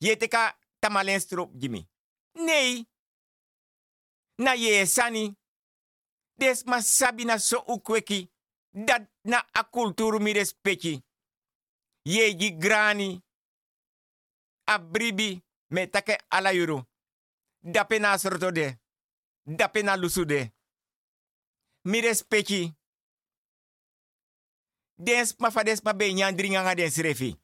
Ye 0.00 0.16
teka 0.16 0.58
tamalen 0.80 1.20
strop 1.20 1.52
jimi. 1.54 1.88
Nee. 2.34 2.86
Na 4.38 4.54
ye 4.54 4.86
sani. 4.86 5.36
Des 6.38 6.64
ma 6.66 6.80
sabi 6.80 7.24
na 7.24 7.38
so 7.38 7.58
ukweki. 7.58 8.28
Dat 8.72 9.08
na 9.24 9.46
a 9.52 9.64
kulturu 9.64 10.20
mi 10.20 10.32
respecti. 10.32 11.02
Ye 12.04 12.34
ji 12.34 12.50
grani. 12.50 13.22
A 14.66 14.78
bribi 14.78 15.42
me 15.70 15.86
take 15.86 16.18
ala 16.30 16.52
yuru. 16.52 16.82
Dape 17.62 17.98
na 17.98 18.18
sorto 18.18 18.50
de. 18.50 18.78
Dape 19.46 19.82
na 19.82 19.96
lusude. 19.96 20.52
Mi 21.84 22.00
respecti. 22.00 22.74
Des 24.96 25.34
ma 25.38 25.50
fades 25.50 25.82
ma 25.84 25.92
be 25.92 26.12
nyan 26.12 26.36
dringa 26.36 26.74
den 26.74 26.90
srefi. 26.90 27.34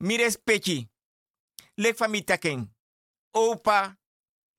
Mi 0.00 0.16
respecti. 0.16 0.88
Lek 1.76 1.96
fami 1.96 2.24
taken. 2.24 2.68
Opa, 3.32 3.96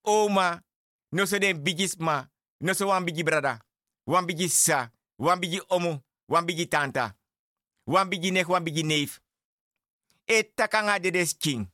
oma, 0.03 0.63
no 1.11 1.25
so 1.25 1.37
den 1.39 1.63
bigis 1.63 1.97
ma, 1.99 2.25
no 2.59 2.73
so 2.73 2.87
wan 2.87 3.05
bigi 3.05 3.23
brada, 3.23 3.59
wan 4.07 4.25
bigi 4.25 4.47
sa, 4.49 4.89
wan 5.17 5.39
bigi 5.39 5.59
omu, 5.69 5.99
wan 6.27 6.45
bigi 6.45 6.67
tanta, 6.67 7.15
wan 7.85 8.09
bigi 8.09 8.31
nek, 8.31 8.47
wan 8.47 8.63
bigi 8.63 8.83
neef. 8.83 9.19
E 10.25 10.43
takanga 10.43 10.99
de 10.99 11.11
des 11.11 11.33
king. 11.33 11.67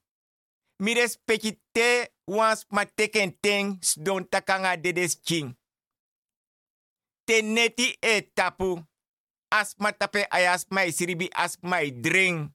Mi 0.80 0.94
respecti 0.94 1.60
te 1.72 2.10
wans 2.26 2.66
ma 2.72 2.86
teken 2.86 3.32
ten 3.42 3.78
don 3.96 4.26
takanga 4.26 4.76
de 4.78 4.92
des 4.92 5.16
king. 5.16 5.54
te 7.28 7.42
neti 7.42 7.98
e 8.02 8.22
tapu. 8.22 8.80
Asma 9.52 9.92
tape 9.92 10.26
ay 10.32 10.48
asma 10.48 10.86
e 10.88 10.92
siribi 10.92 11.28
asma 11.34 11.82
e 11.84 11.92
dreng. 11.92 12.48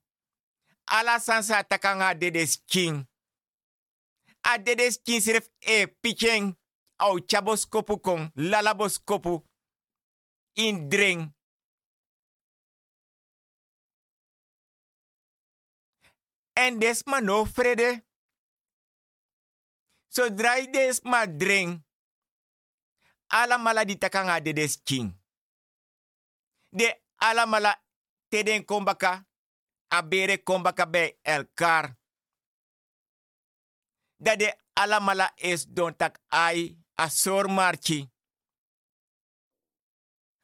Ala 0.87 1.21
sansa 1.21 1.59
atakang 1.59 2.03
a 2.03 2.15
dedes 2.15 2.57
king. 2.67 3.07
A 4.43 4.59
dedes 4.59 4.99
king 5.05 5.21
sirif 5.21 5.49
e 5.61 5.87
picheng 5.87 6.57
au 6.99 7.19
chaboskopu 7.29 8.01
kon 8.01 8.31
lalaboskopu 8.35 9.43
in 10.55 10.89
dreng. 10.89 11.33
En 16.55 16.79
desma 16.79 17.21
no 17.21 17.45
frede. 17.45 18.03
So 20.09 20.29
dry 20.29 20.67
desma 20.73 21.27
dreng. 21.27 21.81
Ala 23.33 23.57
mala 23.59 23.85
di 23.85 23.97
takanga 23.97 24.40
de 24.40 24.53
des 24.53 24.77
king. 24.85 25.09
De 26.68 27.01
ala 27.16 27.47
mala 27.47 27.73
teden 28.29 28.64
kombaka. 28.64 29.25
Abere 29.88 30.42
kombaka 30.42 30.87
bij 30.87 31.18
elkaar. 31.23 31.97
Dat 34.16 34.38
de 34.38 34.57
ala 34.73 35.01
mala 35.01 35.33
is 35.37 35.64
don 35.66 35.97
tak 35.97 36.18
ai 36.29 36.77
a 37.01 37.09
marchi. 37.49 38.11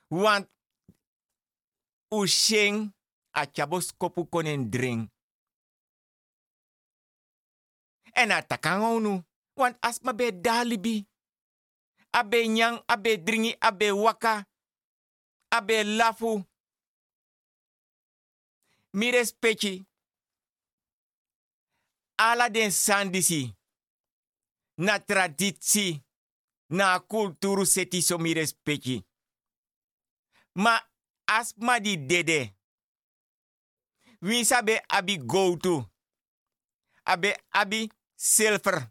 Want 0.09 0.49
usheng 2.09 2.95
a 3.37 3.47
chabos 3.53 3.97
kopu 3.97 4.25
konen 4.29 4.71
drink. 4.71 5.11
En 8.13 8.31
a 8.31 8.43
takangonu. 8.43 9.25
Want 9.55 9.77
asma 9.81 10.15
be 10.15 10.41
dalibi. 10.41 11.07
Abe 12.19 12.49
nyang, 12.49 12.83
abe 12.89 13.17
dringi, 13.17 13.57
abe 13.61 13.91
waka. 13.91 14.45
Abe 15.51 15.85
lafu. 15.85 16.45
Mi 18.93 19.11
respecti. 19.11 19.87
Ala 22.17 22.49
den 22.51 22.71
sandisi. 22.71 23.55
Na 24.79 24.99
traditie. 24.99 26.03
Na 26.71 26.99
kulturu 27.01 27.65
seti 27.67 28.03
so 28.03 28.19
mi 28.19 28.35
respecti. 28.35 29.05
Ma 30.55 30.75
asma 31.27 31.79
di 31.81 31.97
dede. 32.07 32.55
Wie 34.21 34.45
sabe 34.45 34.83
abi 34.89 35.19
go 35.19 35.57
to. 35.57 35.91
Abe 37.05 37.37
abi 37.51 37.91
silver. 38.17 38.91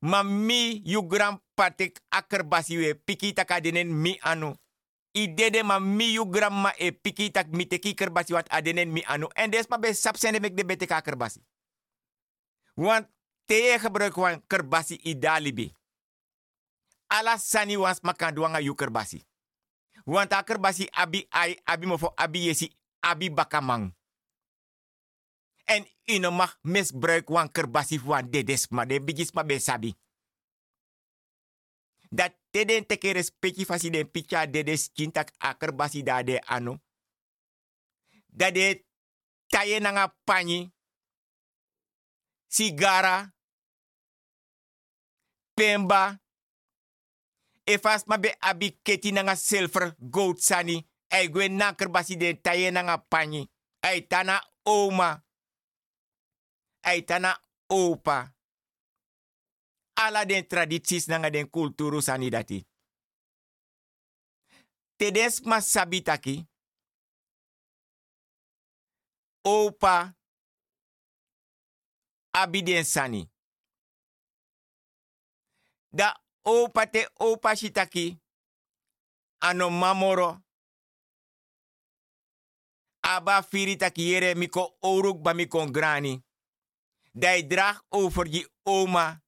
ma 0.00 0.22
mi 0.22 0.82
yu 0.84 1.02
gram 1.02 1.38
patek 1.54 1.98
akerbasi 2.10 2.76
we 2.76 2.94
piki 2.94 3.32
taka 3.34 3.60
denen 3.60 3.92
mi 3.92 4.18
anu. 4.22 4.54
I 5.14 5.26
dede 5.34 5.62
ma 5.62 5.78
mi 5.78 6.14
yu 6.14 6.26
gram 6.26 6.54
ma 6.62 6.72
e 6.78 6.92
piki 6.92 7.30
tak 7.32 7.48
mi 7.48 7.66
teki 7.66 7.94
kerbasi 7.94 8.32
wat 8.32 8.46
adenen 8.50 8.92
mi 8.92 9.02
anu. 9.06 9.26
En 9.34 9.50
des 9.50 9.68
ma 9.68 9.78
be 9.78 9.94
sapsende 9.94 10.40
mek 10.40 10.54
de 10.54 10.64
be 10.64 10.76
teka 10.76 11.00
kerbasi. 11.02 11.40
Want 12.76 13.08
teye 13.46 13.78
gebruik 13.78 14.16
wan 14.16 14.42
kerbasi 14.46 15.00
dalibi. 15.18 15.72
Ala 17.08 17.38
sani 17.38 17.76
wans 17.76 18.00
makan 18.02 18.34
duanga 18.34 18.60
yu 18.60 18.74
kerbasi. 18.74 19.24
Want 20.06 20.32
a 20.32 20.42
kerbasi 20.42 20.88
abi 20.92 21.26
ai 21.30 21.56
abi 21.66 21.86
mofo 21.86 22.12
abi 22.16 22.46
yesi 22.46 22.70
abi 23.02 23.30
bakamang. 23.30 23.92
En 25.68 25.84
ino 26.08 26.30
mag 26.32 26.56
misbruik 26.64 27.28
wan 27.28 27.52
kerbasi 27.52 28.00
wan 28.00 28.30
dedes 28.32 28.68
ma 28.72 28.86
de 28.88 29.00
bigis 29.04 29.32
ma 29.36 29.44
be 29.44 29.58
sabi. 29.60 29.92
Dat 32.10 32.32
teden 32.50 32.86
teke 32.86 33.12
respecti 33.12 33.64
fasi 33.68 33.90
den 33.90 34.08
picha 34.10 34.46
dedes 34.46 34.88
kintak 34.92 35.32
a 35.38 35.52
kerbasi 35.54 36.02
da 36.02 36.22
de 36.22 36.40
anu. 36.40 36.78
Dat 38.26 38.54
de 38.54 38.84
taye 39.46 39.80
nanga 39.80 40.08
pani. 40.24 40.72
Sigara. 42.48 43.34
Pemba. 45.54 46.20
E 47.64 47.78
fas 47.78 48.04
ma 48.06 48.16
be 48.16 48.32
abi 48.40 48.78
keti 48.82 49.12
nanga 49.12 49.36
silver 49.36 49.94
gold 49.98 50.40
sani. 50.40 50.86
Ay 51.08 51.28
gwen 51.28 51.56
na 51.56 51.74
kerbasi 51.74 52.16
den 52.16 52.40
taye 52.40 52.70
nanga 52.70 52.96
pani. 52.98 53.50
Ay 53.80 54.06
tana 54.06 54.40
oma. 54.64 55.27
Ay 56.88 57.02
tana 57.02 57.36
opa. 57.68 58.32
Ala 59.94 60.24
den 60.24 60.46
tradities 60.48 61.08
nanga 61.08 61.30
den 61.30 61.50
kulturu 61.50 62.00
sani 62.02 62.30
dati. 62.30 62.66
Tedes 64.96 65.40
ma 65.44 65.60
sabitaki. 65.60 66.46
Opa. 69.44 70.14
Abi 72.32 72.62
den 72.62 72.84
sani. 72.84 73.30
Da 75.92 76.14
opa 76.44 76.86
te 76.86 77.08
opa 77.20 77.56
shitaki. 77.56 78.18
Ano 79.40 79.70
mamoro. 79.70 80.30
Aba 83.02 83.42
firi 83.42 83.76
taki 83.76 84.08
yere 84.10 84.34
miko 84.34 84.78
oruk 84.82 85.22
ba 85.22 85.34
miko 85.34 85.66
grani. 85.66 86.22
Dai 87.18 87.42
drag 87.42 87.82
over 87.90 88.28
je 88.30 88.46
oma. 88.62 89.18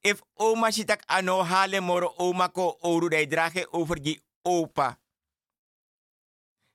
If 0.00 0.22
oma 0.40 0.72
shitak 0.72 1.04
ano 1.08 1.42
hale 1.44 1.80
moro 1.80 2.14
oma 2.18 2.48
ko 2.48 2.78
oru 2.80 3.08
dai 3.12 3.26
drage 3.26 3.66
over 3.72 4.00
je 4.00 4.16
opa. 4.44 4.96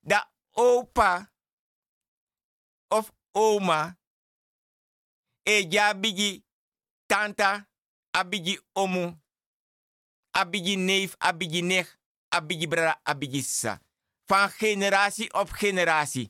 Da 0.06 0.22
opa 0.54 1.26
of 2.90 3.12
oma 3.34 3.98
e 5.46 5.66
ja 5.72 5.94
bigi 5.94 6.44
tanta 7.08 7.66
abigi 8.14 8.60
omu 8.76 9.18
abigi 10.34 10.78
neef 10.78 11.16
abigi 11.20 11.62
nech 11.62 11.90
abigi 12.32 12.68
brada 12.68 13.02
abigi 13.06 13.42
sa 13.42 13.80
van 14.30 14.50
generatie 14.60 15.34
op 15.34 15.50
generatie 15.50 16.30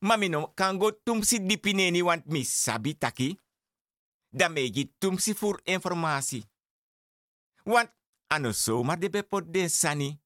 de 0.00 0.06
skin. 0.06 0.08
Mami 0.08 0.28
no 0.28 0.52
kango 0.54 0.92
tumsi 0.92 1.40
dipineni 1.40 2.02
want 2.02 2.26
mi 2.26 2.44
sabi 2.44 2.98
taki. 2.98 3.38
Dan 4.32 4.52
megi 4.52 4.94
tumsi 4.98 5.34
voor 5.34 5.60
informatie. 5.64 6.44
Want 7.64 7.90
ano 8.26 8.52
zomaar 8.52 8.98
de 8.98 9.10
bepot 9.10 9.52
den 9.52 9.70
sani. 9.70 10.20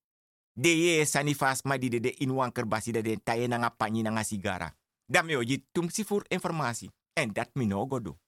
De 0.53 0.69
ye 0.69 1.05
sani 1.05 1.35
fas 1.35 1.63
ma 1.63 1.79
di 1.79 1.89
de 1.89 2.01
de 2.01 2.15
in 2.19 2.35
wanker 2.35 2.67
basi 2.67 2.93
de 2.93 3.03
den 3.03 3.23
taye 3.23 3.49
nanga 3.49 3.71
panyi 3.71 4.03
nanga 4.03 4.23
sigara. 4.23 4.75
Dan 5.07 5.27
me 5.27 5.37
oji 5.37 5.67
tumsi 5.73 6.05
voor 6.05 6.25
informatie. 6.29 6.91
En 7.13 7.33
dat 7.33 7.55
mi 7.55 7.67
no 7.67 7.87
go 7.87 8.01
do. 8.01 8.19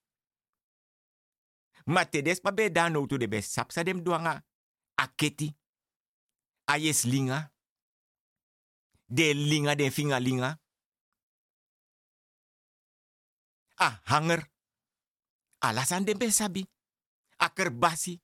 Ma 1.84 2.04
tedes 2.04 2.40
pa 2.40 2.52
be 2.52 2.70
dan 2.72 2.92
no 2.92 3.06
to 3.06 3.16
de 3.16 3.28
be 3.28 3.40
sapsa 3.40 3.82
dem 3.82 4.02
duanga. 4.02 4.44
Aketi. 4.94 5.56
Ayes 6.64 7.04
linga. 7.04 7.52
De 9.06 9.34
linga 9.34 9.74
den 9.74 9.92
finga 9.92 10.18
linga. 10.18 10.58
A 13.76 14.00
hanger. 14.04 14.50
Alasan 15.58 16.04
den 16.04 16.18
be 16.18 16.30
sabi. 16.30 16.66
A 17.38 17.48
kerbasi. 17.48 18.22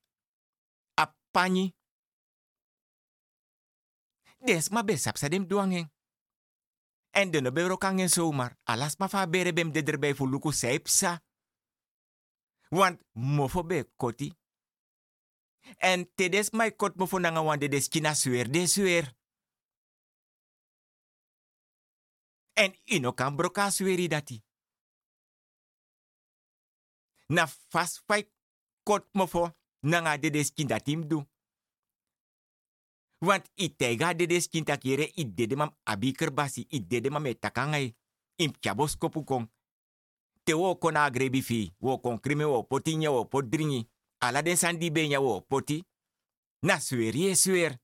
A 1.01 1.15
panyi. 1.31 1.75
Des 4.39 4.71
ma 4.71 4.83
be 4.83 4.97
sapsa 4.97 5.29
dem 5.29 5.47
duangen. 5.47 5.93
En 7.11 7.31
de 7.31 7.41
nebero 7.41 7.77
kan 7.77 7.97
geen 7.97 8.09
zomaar. 8.09 8.59
Alas 8.63 8.97
maar 8.97 9.09
van 9.09 9.31
bere 9.31 9.53
bem 9.53 9.73
de 9.73 10.15
voor 10.15 10.29
luku 10.29 10.53
seipsa. 10.53 11.23
Want 12.69 13.03
mofo 13.13 13.65
be 13.65 13.93
koti. 13.97 14.35
En 15.77 16.15
tedes 16.15 16.51
mai 16.51 16.77
kot 16.77 16.97
mofo 16.97 17.19
nanga 17.19 17.43
wan 17.43 17.59
de 17.59 17.69
des 17.69 17.89
china 17.89 18.15
suer 18.15 18.51
de 18.51 18.67
suer. 18.67 19.15
En 22.53 22.75
ino 22.85 23.13
kan 23.13 23.37
broka 23.37 23.71
sueri 23.71 24.09
dati. 24.09 24.43
Na 27.29 27.47
fas 27.47 27.99
fai 28.07 28.25
kot 28.85 29.09
mofo 29.15 29.51
nanga 29.83 30.19
de 30.19 30.31
des 30.31 30.53
chinda 30.55 30.81
tim 30.81 31.07
du. 31.09 31.23
Want 33.23 33.45
i 33.55 33.69
tega 33.77 34.15
de 34.15 34.27
des 34.27 34.49
chinta 34.49 34.77
kere 34.77 35.13
i 35.17 35.25
dede 35.25 35.57
mam 35.57 35.71
abiker 35.85 36.31
basi 36.31 36.67
i 36.71 36.81
dede 36.81 37.11
mam 37.11 37.27
e 37.27 37.35
takangai. 37.35 37.95
Im 38.37 38.53
chabos 38.61 38.97
kopu 38.97 39.25
kong. 39.25 39.47
Te 40.45 40.55
wo 40.55 40.75
kon 40.77 40.97
agrebi 40.97 41.43
fi, 41.43 41.73
wo 41.79 41.99
kon 42.01 42.19
krimi 42.19 42.45
wo 42.45 42.63
poti 42.63 42.97
nya 42.97 43.11
wo 43.11 43.25
pot 43.25 43.45
dringi. 43.51 43.89
Ala 44.19 44.43
den 44.43 44.57
san 44.57 44.79
di 44.79 44.91
benya 44.91 45.21
wo 45.21 45.41
poti. 45.41 45.85
Na 46.63 46.81
sueri 46.81 47.29
e 47.31 47.35
suer. 47.35 47.79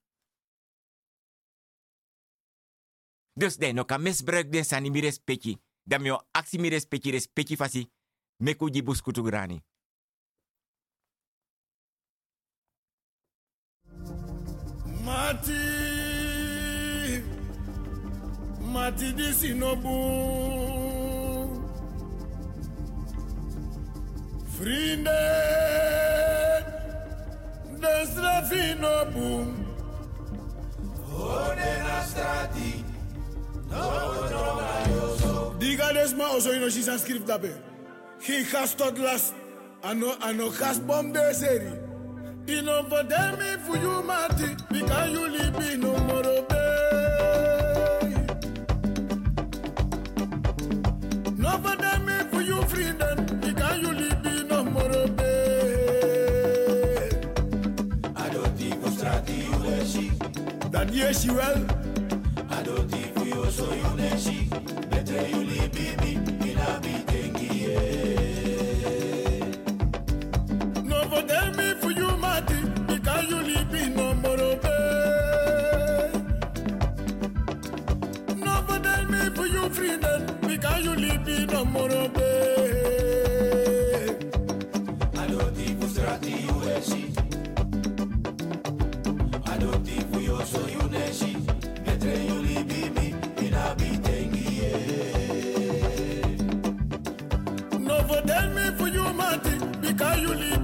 Dus 3.34 3.58
de 3.58 3.72
no 3.72 3.84
kan 3.84 4.02
misbruik 4.02 4.50
den 4.50 4.64
sani 4.64 4.90
mi 4.90 5.00
respecti. 5.00 5.58
Da 5.86 5.98
mi 5.98 6.10
o 6.10 6.18
aksi 6.32 6.58
mi 6.58 6.70
respecti 6.70 7.56
fasi. 7.56 7.86
Mekuji 8.40 8.82
Buskutu 8.82 9.22
Grani. 9.22 9.60
Mati! 15.04 15.52
Mati 18.60 19.12
di 19.14 19.32
Sinobu! 19.32 19.98
Frinde! 24.54 25.10
Destra 27.80 28.42
Finobu! 28.46 29.50
Ode 31.10 31.82
Nastrati! 31.82 32.84
Diga 35.58 35.92
desma 35.92 36.30
oso 36.36 36.52
ino 36.54 36.70
si 36.70 36.82
sa 36.82 36.98
scriv 36.98 37.24
dape. 37.26 37.67
He 38.20 38.44
casted 38.44 38.98
last. 38.98 39.34
I 39.82 39.94
know, 39.94 40.16
I 40.20 40.32
know, 40.32 40.50
cast 40.50 40.86
bomb 40.86 41.12
the 41.12 41.32
Seri. 41.32 41.72
You 42.46 42.62
know, 42.62 42.82
for 42.84 43.02
them, 43.04 43.38
if 43.40 43.68
you 43.80 44.02
mati, 44.02 44.56
because 44.70 45.10
you 45.10 45.28
leave 45.28 45.58
me 45.58 45.76
no 45.76 45.96
more 45.98 46.26
obey. 46.26 46.56
No, 51.36 51.50
for 51.58 51.76
them, 51.76 52.08
if 52.08 52.32
you 52.46 52.62
friend. 52.62 52.98
them, 52.98 53.26
because 53.40 53.78
you 53.78 53.92
leave 53.92 54.24
me 54.24 54.42
no 54.44 54.64
more 54.64 54.96
obey. 54.96 56.08
I 58.16 58.28
don't 58.30 58.56
think 58.58 58.74
of 58.84 58.92
strati, 58.92 59.36
you 59.44 59.52
leshi. 59.64 60.70
That 60.70 60.92
yes, 60.92 61.24
you 61.24 61.34
well. 61.34 61.64
I 62.50 62.62
don't 62.62 62.90
think 62.90 63.16
you 63.26 63.50
so 63.50 63.72
you. 63.72 64.48
Better 64.90 65.28
you 65.28 65.44
leave 65.44 65.74
me. 66.00 66.27
because 71.58 73.30
you 73.30 73.42
me 92.42 92.62
me 92.64 92.88
me 92.90 93.14
in 93.44 93.54
a 93.54 93.74
bitengi. 93.78 94.62
No 97.80 98.02
you 100.22 100.34
leave 100.34 100.57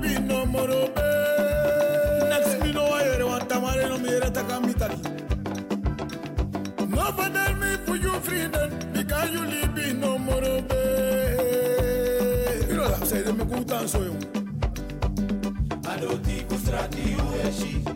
you 8.05 8.21
freedom 8.21 8.71
because 8.93 9.31
you 9.31 9.41
live 9.41 9.79
in 9.79 10.01
no 10.01 10.19
more 10.19 10.45
obey. 10.45 11.37
You 12.69 12.77
know 12.77 12.83
what 12.85 13.01
I'm 13.01 13.07
saying? 13.07 13.25
They 13.25 13.33
make 13.33 13.49
good 13.49 13.67
dance, 13.67 13.95
with 13.95 14.07
you. 14.07 14.19
Adoti, 15.91 16.37
a 16.43 16.55
Ueshi. 17.17 17.94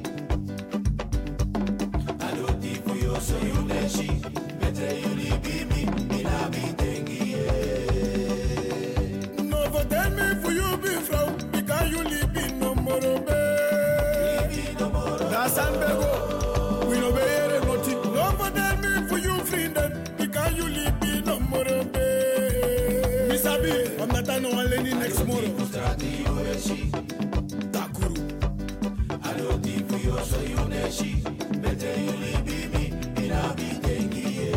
I'm 24.00 24.09
dat 24.09 24.28
anu 24.28 24.48
aleni 24.61 24.92
next 24.98 25.24
moro. 25.26 25.48
Strati 25.68 26.11
ureshi. 26.33 26.78
Takuru. 27.74 28.16
Alo 29.28 29.59
tipu 29.64 29.96
yo 30.07 30.16
soy 30.31 30.50
uneshi. 30.64 31.11
Bete 31.62 31.90
yuli 32.07 32.33
bimi, 32.46 32.85
irabi 33.24 33.68
tengiye. 33.85 34.50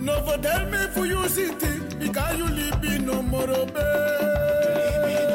No 0.00 0.14
for 0.24 0.38
tell 0.38 0.64
me 0.70 0.78
for 0.94 1.06
you 1.06 1.28
city, 1.28 1.72
because 1.98 2.36
you 2.38 2.46
leave 2.46 2.80
me 2.82 2.98
no 2.98 3.22
more, 3.22 3.50
oh, 3.50 3.66
babe. 3.66 5.28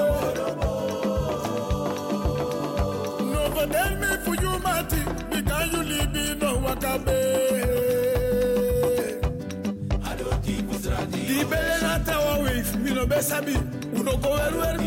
No 3.33 3.41
for 3.55 3.67
tell 3.67 3.93
me 4.01 4.09
for 4.25 4.35
you 4.43 4.53
mati, 4.59 5.01
because 5.29 5.71
you 5.73 5.81
leave 5.83 6.11
me 6.11 6.35
no 6.35 6.49
wakabe. 6.65 7.57
besame 13.17 13.53
unogoverwermi 13.99 14.87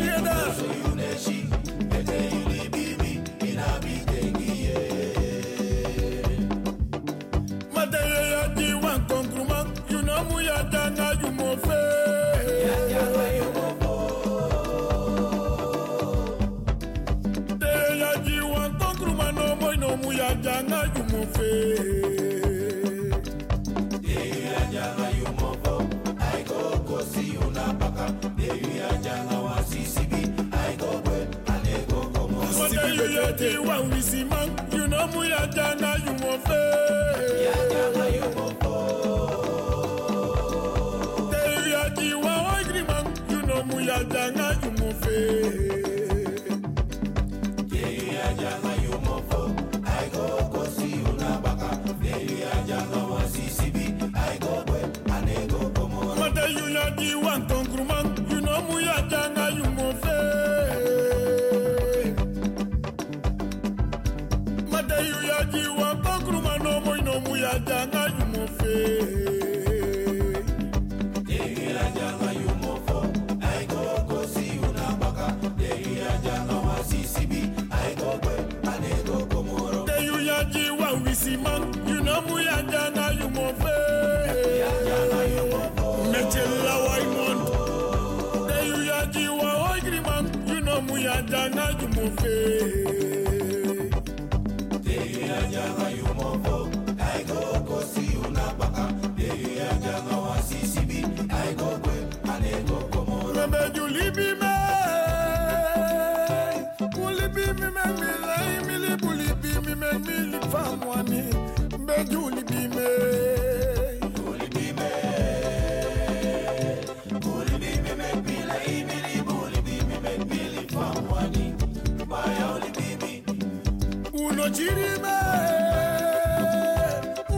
unu 124.41 124.49
chiri 124.55 124.85
ime 124.95 125.15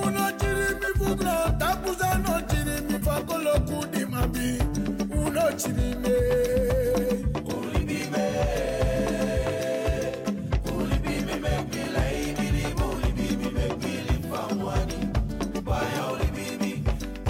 unu 0.04 0.24
chiri 0.40 0.68
mi 0.82 0.90
fugla 0.98 1.36
takuza 1.60 2.10
no 2.24 2.36
chiri 2.50 2.76
mi 2.88 2.98
fakoloku 3.06 3.78
di 3.92 4.04
mabi 4.14 4.50
unu 5.22 5.44
chiri 5.60 5.86
ime 5.92 6.16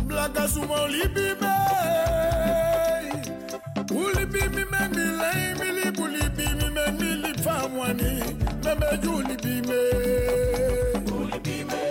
Black 0.07 0.37
as 0.39 0.55
you 0.55 0.63
Juli 9.01 9.35
Bime. 9.37 9.79
Juli 11.07 11.39
Bime. 11.39 11.81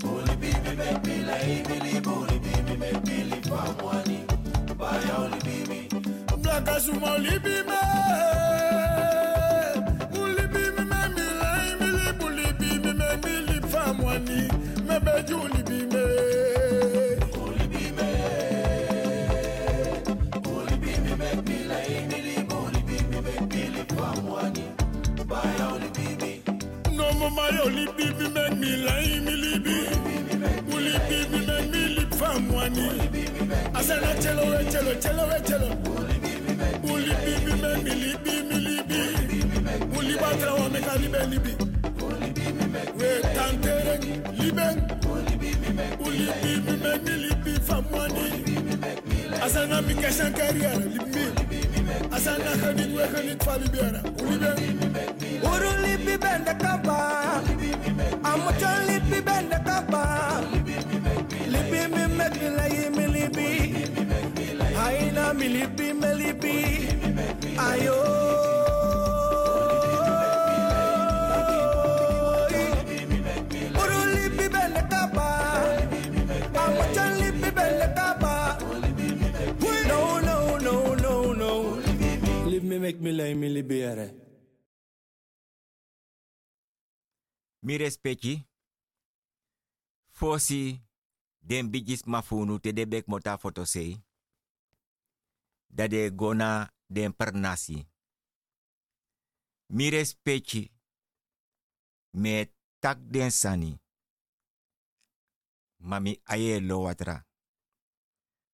Juli 0.00 0.34
Bime 0.36 0.76
make 0.76 1.04
me 1.06 1.16
like 1.24 1.68
Billy. 1.68 2.00
Juli 2.00 2.38
Bime 2.44 2.78
make 2.78 3.02
me 3.06 3.24
live 3.24 3.44
for 3.44 3.82
money. 3.82 4.24
Buy 4.78 5.00
Juli 5.06 5.38
Bime. 5.46 6.42
Black 6.42 6.64
Asuma 6.64 7.16
Bime. 7.44 7.78
Juli 10.12 10.44
Bime 10.54 10.84
make 10.92 11.10
me 11.16 11.26
like 11.40 11.78
Billy. 11.78 12.06
Juli 12.18 12.46
Bime 12.58 12.92
make 12.98 13.24
me 13.24 13.34
live 13.48 13.70
for 13.70 13.94
money. 13.94 14.48
Maybe 14.86 15.22
Juli 15.28 15.62
my 27.34 27.50
only 27.64 27.86
baby 27.96 28.28
make 28.30 28.56
me 28.56 28.76
lie 28.76 29.18
me 29.26 29.34
libi. 29.42 29.76
Uli 30.72 30.98
baby 31.08 31.46
make 31.46 31.70
me 31.70 31.88
lip 31.96 32.14
from 32.14 32.52
one 32.52 32.78
I 33.74 33.82
said 33.82 34.02
I 34.04 34.14
tell 34.20 34.36
her, 34.36 34.70
tell 34.70 34.84
her, 34.84 34.94
tell 34.94 35.18
her, 35.18 35.40
tell 35.40 35.60
her. 35.60 35.76
Only 36.84 37.14
baby 37.24 37.52
make 37.62 37.82
me 37.84 37.92
libi, 38.02 38.34
me 38.48 38.56
libi. 38.66 39.00
Uli 39.98 40.14
batra 40.16 40.52
wa 40.58 40.68
make 40.68 40.86
a 40.86 40.94
libe 41.02 41.20
libi. 41.32 41.52
We 42.98 43.08
tantere 43.34 43.94
libe. 44.38 44.66
Only 46.04 46.26
baby 46.42 46.72
make 46.84 47.02
me 47.02 47.14
libi 47.28 47.52
from 47.62 47.84
one 47.90 48.12
I 49.42 49.48
said 49.48 49.72
I'm 49.72 49.88
a 49.88 49.94
cash 49.94 50.20
and 50.20 50.34
career 50.36 50.74
libi 50.76 51.43
asana 52.14 52.50
hedit 52.62 52.90
we 52.96 53.04
hedit 53.14 53.40
falibiera 53.44 54.00
ulibe 54.22 54.52
uruli 55.52 55.92
bi 56.04 56.14
bende 56.24 56.54
kaba. 56.62 56.96
Amutan 58.30 58.78
libi 58.88 59.18
bende 59.28 59.58
libi 61.52 61.80
mi 61.94 62.04
me 62.16 62.26
mi 62.38 62.48
layi 62.58 62.84
mi 62.96 63.06
libi 63.14 63.48
aina 64.84 65.24
mi 65.38 65.46
libi 65.56 65.92
me 66.00 66.10
libi 66.20 66.56
ayo. 67.68 68.33
Lipi 83.14 83.34
mi 83.34 83.48
mek 83.62 84.14
mi 87.62 87.76
respecti. 87.76 88.46
Fosi 90.10 90.80
den 91.40 91.70
bigis 91.70 92.04
mafunu 92.06 92.58
te 92.58 92.72
de 92.72 92.86
bek 92.86 93.06
mota 93.06 93.38
sei. 93.64 94.02
Gona 96.14 96.70
den 96.88 97.12
per 97.12 97.32
nasi. 97.32 97.86
Mi 99.68 99.90
respecti. 99.90 100.70
Me 102.12 102.52
tak 102.80 102.98
den 103.10 103.30
sani. 103.30 103.80
Mami 105.78 106.20
aye 106.24 106.60
lo 106.60 106.78
watra. 106.82 107.26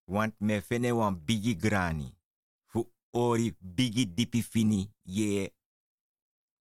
Want 0.07 0.35
me 0.41 0.61
fene 0.61 0.93
wan 0.93 1.25
bigi 1.25 1.55
grani. 1.57 2.20
Ori 3.13 3.57
bigi 3.59 4.07
dipi 4.07 4.43
fini 4.43 4.95
ye 5.03 5.55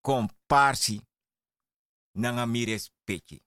komparsi 0.01 1.07
nanga 2.11 2.45
mi 2.45 2.65
respecti. 2.65 3.43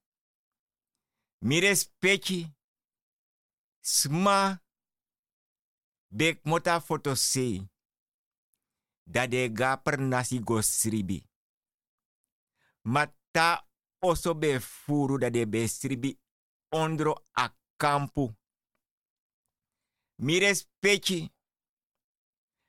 Mi 1.44 1.58
respecti 1.60 2.46
sma 3.80 4.62
bek 6.08 6.44
mota 6.44 6.80
foto 6.80 7.14
sei 7.14 7.66
da 9.04 9.26
de 9.26 9.52
ga 9.52 9.76
per 9.76 9.98
nasi 9.98 10.38
go 10.38 10.60
sribi. 10.62 11.18
Mata 12.82 13.68
oso 13.98 14.34
be 14.34 14.60
furu 14.60 15.18
da 15.18 15.30
de 15.30 15.46
be 15.46 15.66
sribi 15.68 16.18
ondro 16.68 17.24
a 17.32 17.56
kampu. 17.76 18.34
Mi 20.22 20.38
respecti 20.38 21.32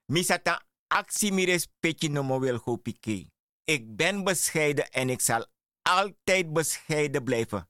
mi 0.05 0.23
sata 0.23 0.65
actie 0.87 1.31
mi 1.31 1.45
respecti 1.45 2.09
no 2.09 2.23
mo 2.23 2.39
wel 2.39 2.57
go 2.57 2.75
pike. 2.75 3.31
Ik 3.63 3.95
ben 3.95 4.23
bescheiden 4.23 4.89
en 4.91 5.09
ik 5.09 5.21
zal 5.21 5.45
altijd 5.81 6.53
bescheiden 6.53 7.23
blijven. 7.23 7.69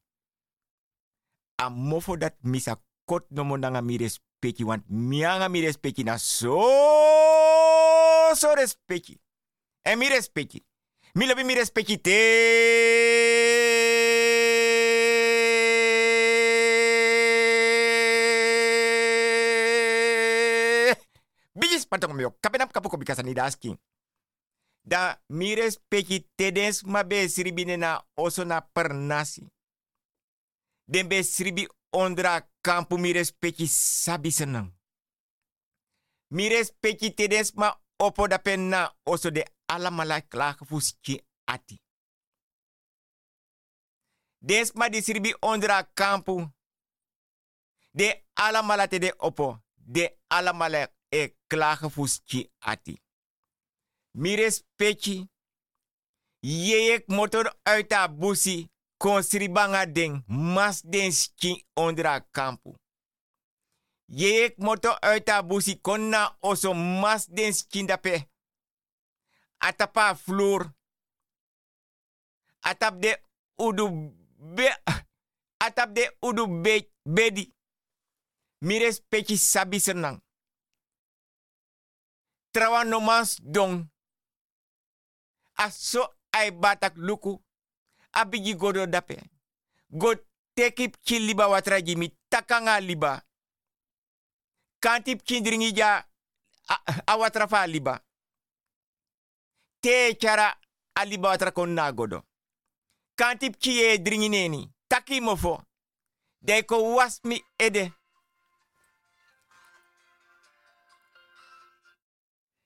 Amofo 1.55 2.17
dat 2.17 2.33
misa 2.41 2.81
kot 3.05 3.29
no 3.29 3.43
mo 3.43 3.55
nanga 3.55 3.81
mi 3.81 3.97
respecti, 3.97 4.65
want 4.65 4.89
mianga 4.89 5.47
mi 5.47 5.61
respecti 5.61 6.03
na 6.03 6.17
so 6.17 6.61
so 8.35 8.53
respecti. 8.53 9.21
En 9.81 9.97
mi 9.97 10.07
respecti. 10.07 10.65
Mi 11.13 11.27
lobi 11.27 11.43
mi 11.43 11.53
respecti. 11.53 12.01
Bigis 21.93 22.01
pantong 22.01 22.17
mio, 22.17 22.31
kapenap 22.41 22.73
kapuko 22.73 22.97
bikasa 22.97 23.23
ni 23.23 23.33
dasking. 23.33 23.77
Da 24.83 25.21
mi 25.29 25.55
respecti 25.55 26.27
tedes 26.35 26.83
ma 26.83 27.03
be 27.03 27.27
sribine 27.29 27.77
na 27.77 28.01
oso 28.17 28.43
na 28.43 28.61
per 28.61 28.93
nasi. 28.93 29.47
Den 30.87 31.07
be 31.07 31.21
ondra 31.91 32.41
kampu 32.61 32.97
mi 32.97 33.13
respecti 33.13 33.67
sabi 33.67 34.31
senang. 34.31 34.73
Mi 36.31 36.49
respecti 36.49 37.13
tedes 37.13 37.53
ma 37.55 37.71
opo 37.99 38.27
da 38.27 38.37
pen 38.37 38.69
na 38.69 38.91
oso 39.05 39.29
de 39.29 39.45
alamala 39.67 40.21
klagen 40.21 40.67
fuski 40.67 41.21
ati. 41.45 41.79
Des 44.41 44.73
ma 44.75 44.89
di 44.89 45.01
sribi 45.01 45.33
ondra 45.41 45.83
kampu. 45.93 46.51
De 47.93 48.25
alamala 48.35 48.87
te 48.87 48.99
de 48.99 49.13
opo. 49.17 49.59
De 49.75 50.19
alamala 50.29 50.87
e 51.13 51.35
klagen 51.47 51.91
fuski 51.91 52.51
ati. 52.59 52.97
Mi 54.17 54.35
respecti. 54.35 55.27
Yeyek 56.41 57.07
motor 57.07 57.53
uit 57.63 57.93
a 57.93 58.07
busi. 58.07 58.69
Kon 58.97 59.23
sribanga 59.23 59.85
den. 59.85 60.23
Mas 60.27 60.81
den 60.81 61.11
ski 61.11 61.65
ondra 61.73 62.19
kampu. 62.31 62.75
Yeyek 64.05 64.57
motor 64.57 64.97
uit 65.01 65.29
a 65.29 65.41
busi. 65.43 65.77
Kon 65.81 66.09
na 66.09 66.37
oso 66.41 66.73
mas 66.73 67.27
den 67.27 67.53
ski 67.53 67.85
dape. 67.85 68.27
Atapa 69.57 70.15
vloer. 70.15 70.71
Atap 72.61 73.01
de 73.01 73.17
udu 73.57 73.89
be. 74.55 74.69
Atap 75.57 75.95
de 75.95 76.09
udu 76.21 76.47
be, 76.61 76.89
bedi. 77.03 77.53
Mi 78.63 78.79
respecti 78.79 79.37
sabi 79.37 79.79
senang. 79.79 80.22
trawa 82.53 82.83
no 82.83 82.99
mans 82.99 83.41
don. 83.41 83.89
Aso 85.55 86.15
ay 86.31 86.51
batak 86.51 86.93
luku, 86.97 87.41
abigi 88.11 88.55
godo 88.55 88.85
dape. 88.85 89.17
God 89.89 90.19
tekip 90.55 90.97
kin 91.05 91.25
liba 91.27 91.47
watra 91.47 91.81
jimi, 91.81 92.11
takanga 92.29 92.79
liba. 92.79 93.21
Kantip 94.79 95.23
kin 95.23 95.43
dringi 95.43 95.71
ja 95.73 96.05
awatra 97.07 97.47
fa 97.47 97.67
liba. 97.67 98.01
Te 99.81 100.13
chara 100.15 100.57
aliba 100.95 101.29
watra 101.29 101.51
kon 101.51 101.73
na 101.73 101.91
godo. 101.91 102.23
Kantip 103.15 103.57
kie 103.57 103.97
dringi 103.97 104.29
neni, 104.29 104.69
takimofo. 104.87 105.61
Deko 106.41 106.95
was 106.95 107.19
mi 107.23 107.43
ede. 107.57 107.93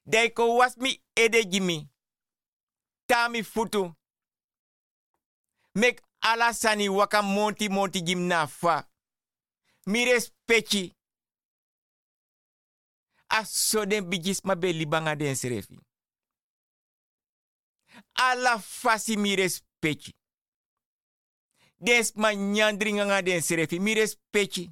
Dei 0.07 0.29
ko 0.29 0.55
wasmi 0.57 1.01
ede 1.15 1.43
jimi. 1.45 1.89
Tami 3.07 3.43
futu. 3.43 3.93
Mek 5.75 6.01
ala 6.21 6.53
sani 6.53 6.89
waka 6.89 7.21
monti 7.21 7.69
monti 7.69 8.01
jim 8.01 8.27
na 8.27 8.47
fa. 8.47 8.87
Mi 9.85 10.05
respecti. 10.05 10.93
Aso 13.29 13.85
den 13.85 14.09
bigis 14.09 14.43
ma 14.43 14.55
be 14.55 14.73
libanga 14.73 15.15
den 15.15 15.35
serefi. 15.35 15.79
Ala 18.13 18.59
fasi 18.59 19.17
mi 19.17 19.35
respecti. 19.35 20.11
Des 21.79 22.15
ma 22.15 22.33
nyandringa 22.33 23.05
nga 23.05 23.21
den 23.21 23.41
serefi 23.41 23.79
mi 23.79 23.93
respecti. 23.93 24.71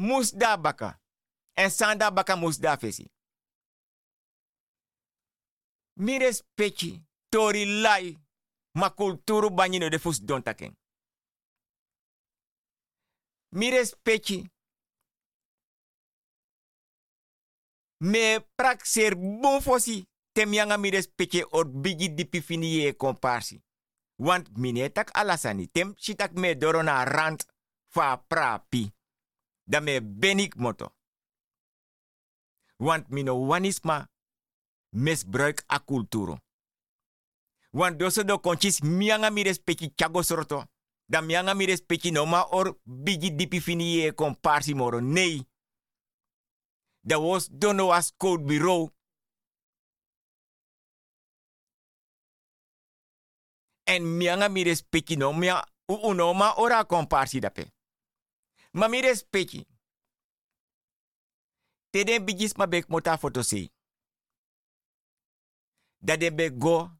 Musda 0.00 0.56
baka. 0.56 1.00
En 1.54 1.70
sanda 1.70 2.10
baka 2.10 2.36
musda 2.36 2.76
fesi. 2.76 3.04
Mi 6.00 6.18
respecti 6.18 7.02
tori 7.28 7.80
lai 7.80 8.16
ma 8.78 8.90
kulturu 8.90 9.50
banyino 9.50 9.88
de 9.88 9.98
fus 9.98 10.20
don 10.20 10.42
taken. 10.42 10.76
Mi 13.56 13.70
respecti 13.70 14.50
me 17.98 18.40
prak 18.54 18.86
ser 18.86 19.16
bon 19.16 19.60
fosi 19.60 20.04
tem 20.32 20.52
yanga 20.52 20.78
mi 20.78 20.90
respecti 20.90 21.42
or 21.50 21.66
bigi 21.68 22.14
dipi 22.14 22.40
fini 22.40 22.74
ye 22.76 22.96
komparsi. 22.96 23.60
Want 24.16 24.48
mine 24.56 24.88
tak 24.92 25.10
alasani 25.12 25.66
tem 25.66 25.94
shitak 25.96 26.32
me 26.32 26.54
dorona 26.54 27.04
rand 27.04 27.44
fa 27.92 28.16
prapi. 28.16 28.90
Da 29.70 29.80
me 29.80 30.00
benik 30.02 30.56
moto. 30.56 30.94
Want 32.76 33.08
mino 33.08 33.46
wanisma 33.46 34.08
misbruik 34.90 35.62
a 35.66 35.78
kulturo. 35.78 36.38
Want 37.72 37.98
doso 37.98 38.24
do 38.24 38.40
konchis 38.40 38.80
mianga 38.80 39.30
mi 39.30 39.42
respecti 39.42 39.92
chago 39.94 40.22
sorto. 40.22 40.64
Da 41.06 41.20
mianga 41.20 41.54
mi 41.54 41.66
respecti 41.66 42.10
no 42.10 42.26
ma 42.26 42.42
or 42.50 42.80
bigi 42.82 43.34
dipi 43.34 43.60
fini 43.60 43.94
ye 43.94 44.14
komparsi 44.14 44.74
moro. 44.74 45.00
Nee. 45.00 45.46
Da 47.00 47.18
was 47.18 47.48
dono 47.48 47.92
as 47.92 48.12
code 48.16 48.44
bureau. 48.44 48.90
En 53.84 54.16
mianga 54.16 54.48
mi 54.48 54.62
respecti 54.62 55.16
no 55.16 55.32
mia 55.32 55.64
u 55.86 55.94
uno 55.94 56.32
ma 56.32 56.54
ora 56.56 56.84
komparsi 56.84 57.38
dape. 57.38 57.72
Ma 58.70 58.88
mi 58.88 59.00
respecti. 59.00 59.66
Tede 61.90 62.24
bigis 62.24 62.54
ma 62.56 62.66
bek 62.66 62.88
mota 62.88 63.18
foto 63.18 63.42
sei 63.42 63.70
dat 66.00 66.20
de 66.20 66.32
be 66.32 66.50
go 66.58 66.90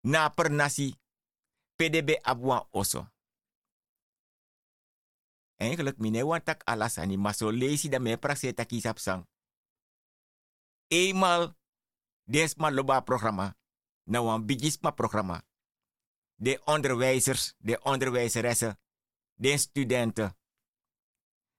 na 0.00 0.28
per 0.30 0.50
nasi 0.50 0.94
pdb 1.76 2.20
abuan 2.22 2.66
oso. 2.70 3.06
Eigenlijk 5.58 5.98
mine 5.98 6.22
wan 6.22 6.42
tak 6.42 6.62
alasani 6.64 7.16
maso 7.16 7.50
leisi 7.50 7.88
da 7.88 7.98
me 7.98 8.16
praxe 8.16 8.54
taki 8.54 8.80
sapsang. 8.80 9.26
Eenmaal 10.88 11.56
desma 12.24 12.70
loba 12.70 13.00
programma 13.02 13.56
na 14.04 14.22
wan 14.22 14.46
bigisma 14.46 14.90
programma. 14.90 15.42
De 16.40 16.60
onderwijzers, 16.64 17.54
de 17.58 17.80
onderwijzeressen, 17.82 18.78
de 19.34 19.58
studenten. 19.58 20.36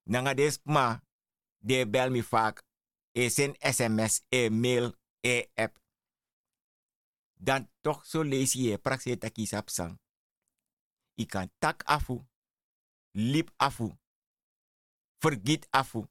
Nanga 0.10 0.34
desma 0.34 1.03
de 1.62 1.86
bel 1.86 2.10
mi 2.10 2.22
vaak 2.22 2.64
e 3.14 3.30
sen 3.30 3.53
sms, 3.60 4.24
e 4.30 4.49
mail, 4.49 4.89
e 5.22 5.36
app 5.53 5.78
dan 7.39 7.70
toch 7.82 8.05
zo 8.05 8.22
lees 8.24 8.53
je 8.53 8.78
praxis 8.78 9.18
taki 9.18 9.45
sapsang. 9.45 9.99
I 11.16 11.26
kan 11.26 11.51
tak 11.60 11.84
afu, 11.86 12.26
lip 13.12 13.51
afu, 13.57 13.97
vergiet 15.20 15.68
afu, 15.70 16.07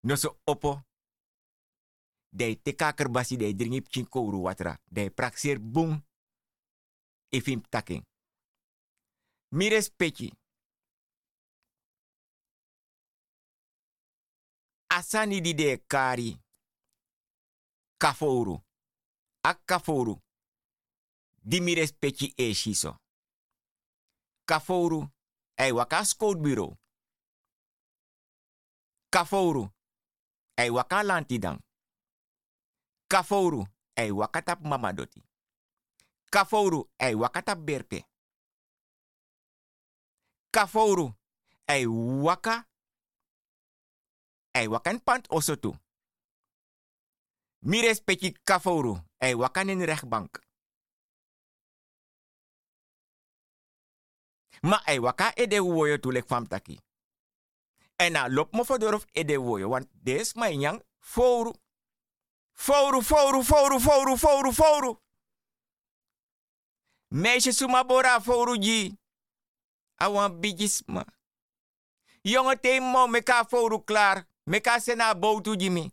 no 0.00 0.16
so 0.16 0.40
opo. 0.44 0.82
Dei 2.32 2.56
te 2.62 2.72
kaker 2.74 3.10
basi 3.10 3.36
dei 3.36 3.54
dringip 3.54 3.88
chinkouru 3.88 4.40
watra, 4.40 4.80
dei 4.84 5.10
praxer 5.10 5.60
boom, 5.60 6.00
ifim 7.28 7.60
taking. 7.68 8.04
Mi 9.52 9.68
respecti. 9.68 10.41
Asani 14.96 15.40
di 15.40 15.54
de 15.54 15.76
kari, 15.88 16.36
kafouru, 17.98 18.60
ak 19.42 19.64
kafouru, 19.64 20.20
di 21.42 21.60
mi 21.60 21.74
respecti 21.74 22.32
e 22.36 22.52
shiso. 22.54 22.96
Kafouru, 24.44 25.08
ei 25.56 25.72
waka 25.72 26.04
scout 26.04 26.38
bureau. 26.38 26.76
Kafouru, 29.08 29.70
ei 30.56 30.70
waka 30.70 31.02
lantidang. 31.02 31.58
Kafouru, 33.08 33.66
ei 33.96 34.10
waka 34.10 34.42
tap 34.42 34.60
mamadoti. 34.60 35.22
Kafouru, 36.30 36.90
ei 36.98 37.14
waka 37.14 37.42
tap 37.42 37.58
berpe. 37.58 38.04
Kafouru, 40.50 41.14
ei 41.68 41.86
waka, 41.86 42.66
ei 44.54 44.68
wakan 44.68 45.00
pant 45.00 45.26
osotu. 45.30 45.76
Mi 47.64 47.82
respecti 47.82 48.32
kafouru, 48.44 48.98
ei 49.20 49.34
wakan 49.34 49.70
in 49.70 49.84
rechtbank. 49.86 50.38
Ma 54.62 54.82
ei 54.86 54.98
waka 54.98 55.32
ede 55.36 55.60
woyo 55.60 55.98
tulek 55.98 56.26
fam 56.28 56.46
taki. 56.46 56.78
En 57.98 58.12
na 58.12 58.28
lop 58.28 58.52
mo 58.52 58.64
fodorof 58.64 59.06
ede 59.14 59.36
woyo, 59.36 59.68
want 59.68 59.88
des 60.04 60.34
ma 60.34 60.48
nyang 60.50 60.82
fouru. 61.00 61.52
Fouru, 62.54 63.02
fouru, 63.02 63.42
fouru, 63.44 63.80
fouru, 63.80 64.16
fouru, 64.16 64.52
fouru. 64.52 64.96
Meisje 67.10 67.52
suma 67.52 67.84
bora 67.84 68.20
fouru 68.20 68.56
ji. 68.56 68.96
Awan 69.98 70.40
bigisma. 70.40 71.04
Jonge 72.24 72.56
te 72.56 72.80
mo 72.80 73.06
meka 73.08 73.44
fouru 73.44 73.80
klaar. 73.84 74.26
Meka 74.46 74.80
sena 74.80 75.14
boutu 75.14 75.56
jimi. 75.56 75.90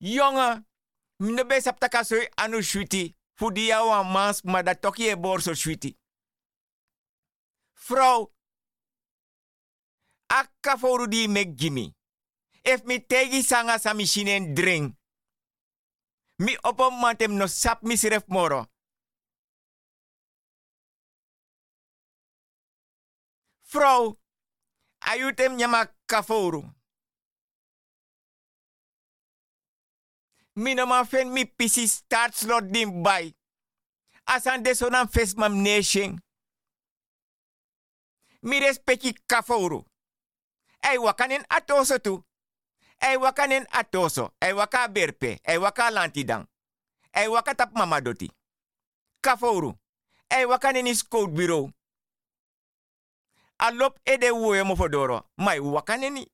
Jonge, 0.00 0.64
mne 1.18 1.44
be 1.44 1.60
saptaka 1.60 2.04
soy 2.04 2.28
anu 2.36 2.62
shuti. 2.62 3.16
Fudia 3.34 3.84
wan 3.84 4.06
mans, 4.12 4.42
maar 4.42 4.64
dat 4.64 4.80
toch 4.80 4.96
je 4.96 5.16
borso 5.16 5.54
shuti. 5.54 5.98
Vrouw, 7.72 8.34
akka 10.26 10.78
foru 10.78 11.08
di 11.08 11.28
mek 11.28 11.58
jimi. 11.58 11.94
If 12.62 12.84
mi 12.84 13.06
tegi 13.06 13.42
sanga 13.42 13.78
sa 13.78 13.94
machine 13.94 14.52
drink. 14.54 14.96
Mi 16.36 16.56
opo 16.62 16.90
mantem 16.90 17.36
no 17.36 17.46
sap 17.46 17.82
mi 17.82 17.96
siref 17.96 18.26
moro. 18.26 18.66
Vrouw, 23.60 24.19
ayutem 25.00 25.56
nyama 25.56 25.86
kaforu. 26.06 26.64
Mino 30.56 30.86
man 30.86 31.06
fen 31.06 31.32
mi 31.32 31.44
pisi 31.44 31.88
start 31.88 32.34
slot 32.34 32.64
dim 32.72 33.02
bay. 33.02 33.34
Asan 34.26 34.62
de 34.62 34.74
sonan 34.74 35.08
fes 35.08 35.36
mam 35.36 35.62
nation. 35.62 36.18
Mi 38.42 38.60
respecti 38.60 39.14
kaforu. 39.26 39.84
Ei 40.82 40.98
wakanen 40.98 41.44
atoso 41.48 41.98
tu. 41.98 42.24
Ei 43.02 43.16
wakanen 43.16 43.66
atoso. 43.70 44.34
Ei 44.40 44.52
waka 44.52 44.88
berpe. 44.88 45.38
Ei 45.44 45.58
waka 45.58 45.90
lantidang. 45.90 46.46
Ei 47.14 47.28
waka 47.28 47.54
tap 47.54 47.72
mamadoti. 47.72 48.28
Kaforu. 49.20 49.74
Ei 50.30 50.44
wakanen 50.46 50.86
is 50.86 51.02
code 51.08 51.32
bureau. 51.34 51.70
Alop 53.60 53.98
ede 54.04 54.30
woyo 54.30 54.64
mo 54.64 54.76
fodoro. 54.76 55.22
Mai 55.36 55.60
wakaneni. 55.60 56.26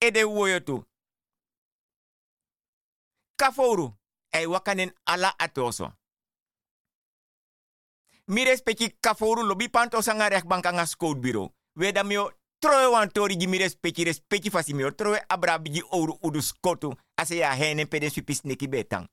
Ede 0.00 0.24
woyo 0.24 0.60
tu. 0.60 0.84
Kaforu. 3.36 3.94
Ei 4.32 4.46
wakanen 4.46 4.92
ala 5.06 5.38
atoso. 5.38 5.92
Mi 8.26 8.44
respecti 8.44 8.90
kaforu 9.00 9.42
lobi 9.42 9.68
panto 9.68 10.02
sanga 10.02 10.28
rechtbank 10.28 10.66
anga 10.66 10.86
code 10.98 11.20
bureau. 11.20 11.50
Weda 11.76 12.04
mio 12.04 12.30
troe 12.60 12.86
wan 12.86 13.10
tori 13.10 13.36
gi 13.36 13.46
mi 13.46 13.58
respecti 13.58 14.04
respecti 14.04 14.50
fasi 14.50 14.74
mio 14.74 14.90
troe 14.90 15.24
abra 15.28 15.58
bigi 15.58 15.82
ouro 15.90 16.18
udu 16.22 16.42
skotu 16.42 16.94
ase 17.16 17.36
ya 17.36 17.54
hene 17.54 17.86
pede 17.86 18.10
supis 18.10 18.44
neki 18.44 18.68
betang. 18.68 19.06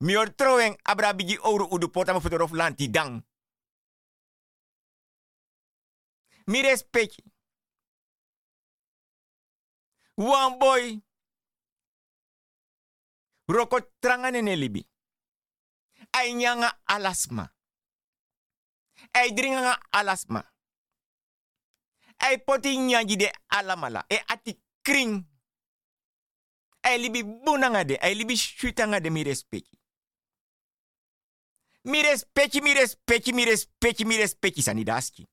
Mio 0.00 0.26
troe 0.36 0.76
abra 0.84 1.12
bigi 1.12 1.38
ouro 1.42 1.66
udu 1.70 1.88
pota 1.88 2.12
mo 2.12 2.20
fotorof 2.20 2.52
lanti 2.52 2.88
dang. 2.88 3.22
Mi 6.50 6.62
respecti. 6.62 7.22
One 10.16 10.58
boy. 10.58 11.00
Roko 13.46 13.80
tranga 14.00 14.30
nene 14.30 14.56
libi. 14.56 14.82
Ay 16.12 16.34
nyanga 16.34 16.80
alasma. 16.84 17.54
Ay 19.12 19.32
dringa 19.32 19.78
alasma. 19.92 20.42
Ay 22.18 22.38
poti 22.38 22.76
nyanji 22.76 23.16
de 23.16 23.32
alamala. 23.48 24.04
E 24.08 24.18
ati 24.26 24.60
kring. 24.82 25.24
Ay 26.82 26.98
libi 26.98 27.22
bunanga 27.22 27.84
de. 27.84 27.96
Ay 28.02 28.14
libi 28.14 28.36
shutanga 28.36 29.00
de 29.00 29.10
mi 29.10 29.24
respecti. 29.24 29.78
Mi 31.84 32.02
respecti, 32.02 32.60
mi 32.60 32.74
respecti, 32.74 33.32
mi 33.32 33.44
respecti, 33.44 34.04
mi. 34.04 34.62
Sanidaski. 34.62 35.28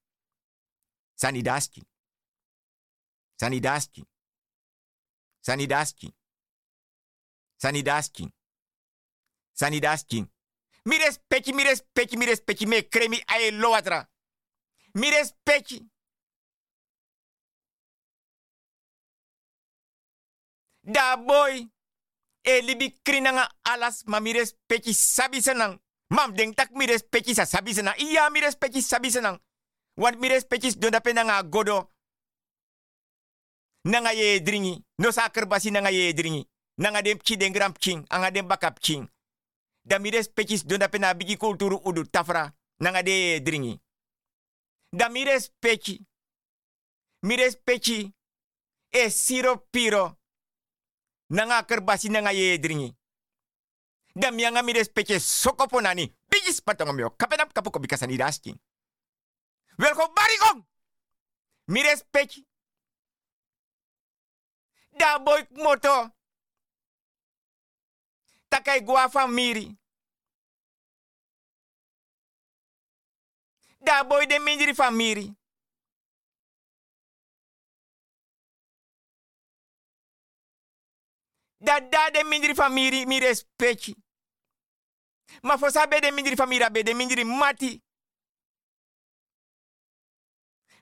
Sanidaski. 1.17 1.81
Sanidaski. 3.39 4.03
Sanidaski. 5.41 6.13
Sanidaski. 7.57 8.33
Sanidaski. 9.53 10.25
Mi 10.85 10.97
respecti, 10.97 11.53
mi 11.53 11.63
respecti, 11.63 12.17
mi 12.17 12.25
respecti, 12.25 12.65
me 12.65 12.87
kremi 12.87 13.21
aye 13.25 13.51
loatra. 13.51 14.09
Mi 14.93 15.09
respecti. 15.09 15.89
Da 20.81 21.17
boy. 21.17 21.67
E 22.43 22.61
libi 22.61 22.99
krinanga 23.03 23.49
alas 23.61 24.03
ma 24.05 24.19
mi 24.19 24.31
respecti 24.33 24.93
sabi 24.93 25.41
senang. 25.41 25.79
Mam 26.09 26.35
denk 26.35 26.55
tak 26.55 26.71
mi 26.71 26.85
respecti 26.85 27.33
sa 27.33 27.45
sabi 27.45 27.73
senang. 27.73 27.97
Iya 27.97 28.29
mi 28.29 28.39
respecti 28.39 28.81
sabi 28.81 29.11
senang. 29.11 29.46
Want 29.97 30.19
mi 30.19 30.27
respecti 30.27 30.77
don 30.77 30.91
dape 30.91 31.13
nanga 31.13 31.43
godo. 31.43 31.91
Nanga 33.83 34.11
ye 34.11 34.39
dringi. 34.41 34.85
No 34.97 35.11
sa 35.11 35.29
kerbasi 35.29 35.71
nanga 35.71 35.89
ye 35.89 36.13
dringi. 36.13 36.47
Nanga 36.77 37.01
dem 37.01 37.17
chi 37.17 37.35
den 37.37 37.51
gram 37.51 37.73
ching. 37.73 38.05
Anga 38.09 38.31
dem 38.31 38.47
bakap 38.47 38.79
ching. 38.79 39.09
Da 39.83 39.99
mi 39.99 40.09
respecti 40.09 40.65
don 40.65 40.79
dape 40.79 40.97
na 40.97 41.13
bigi 41.13 41.37
kulturu 41.37 41.81
udu 41.83 42.03
tafra. 42.03 42.53
Nanga 42.79 43.01
de 43.01 43.41
dringi. 43.41 43.79
Da 44.91 45.09
mi 45.09 45.23
respecti. 45.23 46.05
Mi 47.25 47.35
respecti. 47.35 48.13
E 48.89 49.09
siro 49.09 49.67
piro. 49.71 50.19
Nanga 51.29 51.63
kerbasi 51.63 52.09
nanga 52.09 52.31
ye 52.31 52.59
dringi. 52.59 52.95
Da 54.13 54.31
mianga 54.31 54.61
mi 54.61 54.73
respecti 54.73 55.19
sokopo 55.19 55.81
nani. 55.81 56.13
Bigis 56.29 56.61
patonga 56.61 56.93
mio. 56.93 57.09
Kapenap 57.09 57.53
kapoko 57.53 57.79
bikasani 57.79 58.17
Welkom 59.77 60.13
barigong. 60.13 60.67
Mi 61.65 61.81
respecti. 61.81 62.47
Da 64.89 65.19
boy 65.19 65.47
moto. 65.51 66.15
Takai 68.47 68.83
gua 68.83 69.09
famiri. 69.09 69.77
Da 73.79 74.03
boy 74.03 74.25
de 74.25 74.39
mindiri 74.39 74.73
famiri. 74.73 75.35
Da 81.57 81.79
da 81.79 82.09
de 82.09 82.23
mindiri 82.23 82.55
famiri 82.55 83.05
mi 83.05 83.19
respecti. 83.19 83.95
Ma 85.41 85.57
fosa 85.57 85.87
be 85.87 85.99
de 85.99 86.11
mindiri 86.11 86.35
famiri 86.35 86.71
be 86.71 86.83
de 86.83 86.93
mindiri 86.93 87.23
mati. 87.23 87.86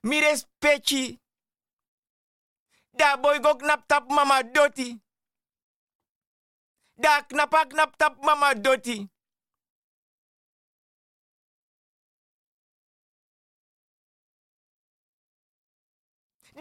Mi 0.06 0.20
respecti. 0.22 1.20
Da 2.94 3.18
boy 3.18 3.40
go 3.40 3.56
knap 3.56 3.88
tap 3.88 4.08
mama 4.10 4.44
doti. 4.44 5.02
Da 6.96 7.22
knapa 7.22 7.66
knap 7.66 7.98
tap 7.98 8.22
mama 8.24 8.54
doti. 8.54 9.10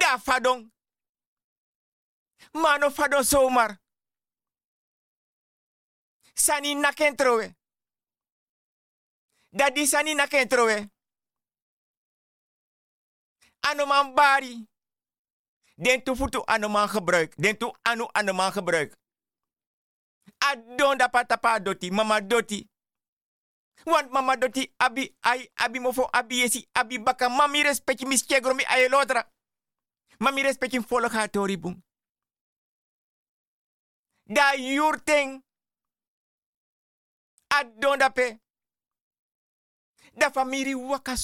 Da 0.01 0.19
fadong. 0.19 0.71
Mano 2.55 2.91
fadong 2.91 3.25
somar. 3.25 3.79
Sani 6.35 6.75
nakentrowe. 6.75 7.55
Da 9.53 9.71
di 9.71 9.87
sani 9.87 10.15
nakentrowe. 10.15 10.94
Anoman 13.65 14.15
bari. 14.15 14.67
Den 15.77 16.03
tu 16.03 16.15
futu 16.15 16.43
anoman 16.47 16.89
gebruik. 16.89 17.35
Den 17.37 17.57
tu 17.57 17.73
anu 17.85 18.07
anoman 18.15 18.53
gebruik. 18.53 18.93
Adon 20.41 20.99
da 20.99 21.09
patapa 21.09 21.61
doti, 21.61 21.91
mama 21.91 22.21
doti. 22.21 22.67
Want 23.87 24.11
mama 24.13 24.37
doti 24.37 24.73
abi 24.79 25.17
ai 25.23 25.51
abi 25.57 25.79
mofo 25.81 26.09
abi 26.13 26.41
yesi 26.41 26.69
abi 26.75 26.99
baka 26.99 27.29
mami 27.29 27.63
respecti 27.63 28.07
mis 28.07 28.27
chegro 28.27 28.55
mi 28.55 28.65
lotra. 28.89 29.25
Mami 30.21 30.43
respecti 30.43 30.81
folo 30.81 31.09
ga 31.09 31.29
tori 31.29 31.57
bung. 31.57 31.83
Da 34.27 34.55
yurting. 34.55 35.43
Adon 37.49 37.99
da 37.99 38.11
pe. 38.11 38.39
Da 40.17 40.31
famiri 40.31 40.75
waka 40.75 41.17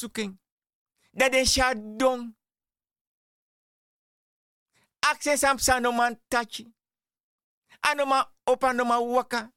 suking. 1.13 1.19
Da 1.19 1.29
den 1.29 1.47
sha 1.47 1.75
dong. 1.75 2.35
Access 5.03 5.45
am 5.45 5.59
sa 5.59 5.79
no 5.81 5.93
man 5.93 6.17
tachi. 6.31 6.73
Anoma 7.83 8.27
opa 8.47 8.73
no 8.75 8.85
ma 8.85 8.99
waka. 9.01 9.51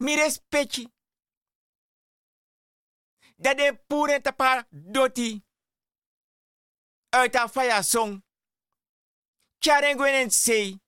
Mi 0.00 0.16
respecti. 0.16 0.86
Da 3.38 3.54
den 3.54 3.78
pure 3.88 4.20
tapa 4.20 4.66
doti. 4.70 5.42
Uit 7.12 7.34
a 7.36 7.82
song. 7.82 8.22
Charengwen 9.60 10.30
sei. 10.30 10.78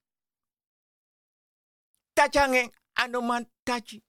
Tachangen 2.16 2.70
anoman 2.98 3.46
tachi. 3.64 4.05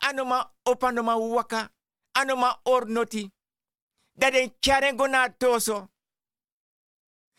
Anoma 0.00 0.52
opa 0.64 0.92
no 0.92 1.02
ma 1.02 1.16
waka. 1.16 1.70
Anoma 2.14 2.58
or 2.64 2.86
noti. 2.86 3.30
Da 4.16 4.30
den 4.30 4.50
charengo 4.60 5.08
na 5.08 5.28
toso. 5.28 5.88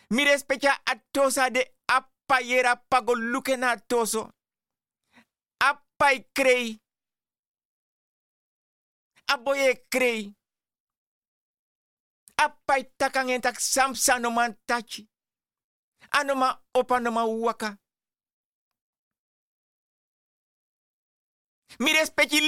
Mi 0.10 0.24
respecta 0.26 0.82
a 0.86 0.96
tosa 1.12 1.50
de 1.50 1.76
apayera 1.88 2.76
pago 2.90 3.14
luke 3.16 3.58
na 3.58 3.76
toso. 3.78 4.32
Apay 5.60 6.26
krei. 6.34 6.80
Aboye 9.28 9.86
krei. 9.90 10.34
Apay 12.38 12.84
takangen 12.98 13.42
tak 13.42 13.60
samsa 13.60 14.20
no 14.20 14.30
tachi. 14.68 15.08
Anoma 16.12 16.60
opa 16.74 17.00
no 17.00 17.12
ma 17.12 17.26
waka. 17.26 17.78
Mi 21.80 21.92
respecti 21.92 22.40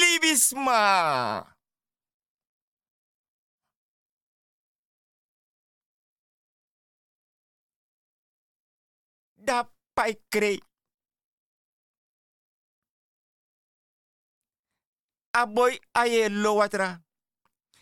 libisma. 0.00 1.42
Dapai 9.36 10.14
krei. 10.30 10.60
Aboy 15.34 15.80
aye 15.94 16.28
lowatra. 16.28 17.02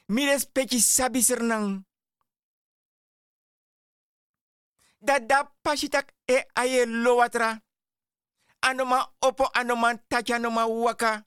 Mi 0.09 0.25
respecti 0.25 0.81
sabi 0.81 1.23
sernang. 1.23 1.85
Da 5.01 5.19
dapai 5.19 5.77
sitak 5.77 6.15
e 6.27 6.47
aye 6.55 6.87
lowatra. 6.87 7.61
Anoma 8.63 9.13
opo 9.21 9.45
anoma 9.55 9.95
tachi 10.09 10.33
anoma 10.33 10.67
waka. 10.67 11.25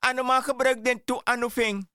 Anoma 0.00 0.42
gebruik 0.42 0.82
den 0.82 1.00
tu 1.04 1.20
anu 1.26 1.50
fing. 1.50 1.88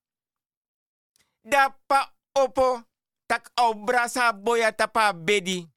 Da 1.44 1.70
pa 1.88 2.14
opo 2.36 2.84
tak 3.28 3.52
au 3.56 3.74
brasa 3.74 4.34
boya 4.34 4.72
tapa 4.72 5.14
bedi. 5.14 5.68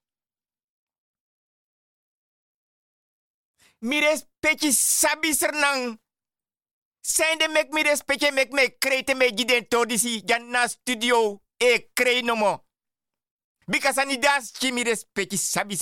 Mi 3.80 4.00
respecti 4.00 4.72
sabi 4.72 5.34
sernang. 5.34 5.98
Zijn 7.00 7.38
de 7.38 7.48
mek 7.48 7.70
mi 7.70 7.82
respecte 7.82 8.32
mek 8.32 8.52
me 8.52 8.78
krete 8.78 9.14
me 9.14 9.30
giden 9.34 9.68
todisi 9.68 10.22
jan 10.24 10.68
studio 10.68 11.40
e 11.58 11.90
krei 11.94 12.22
no 12.22 12.34
mo. 12.34 12.64
Because 13.66 13.98
ani 13.98 14.18
das 14.18 14.50
chi 14.52 14.72
mi 14.72 14.82
respecte 14.82 15.36
sabi. 15.36 15.76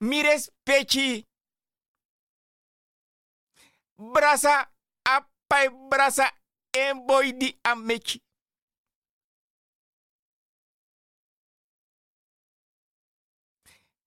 Mi 0.00 0.22
respecte 0.22 1.26
brasa 3.96 4.72
apai 5.04 5.68
brasa 5.90 6.26
en 6.72 7.06
boy 7.06 7.32
di 7.32 7.58
ameki. 7.64 8.22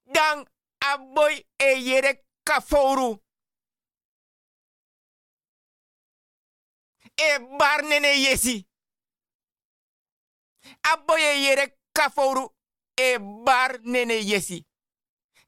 Dan 0.06 0.46
aboy 0.80 1.46
e 1.58 1.70
yere 1.88 2.24
kaforu. 2.44 3.20
e 7.22 7.40
bar 7.60 7.84
nene 7.84 8.08
yesi. 8.22 8.66
Aboye 10.84 11.42
yere 11.44 11.78
kaforu 11.94 12.50
e 12.98 13.18
bar 13.46 13.80
nene 13.84 14.14
yesi. 14.14 14.66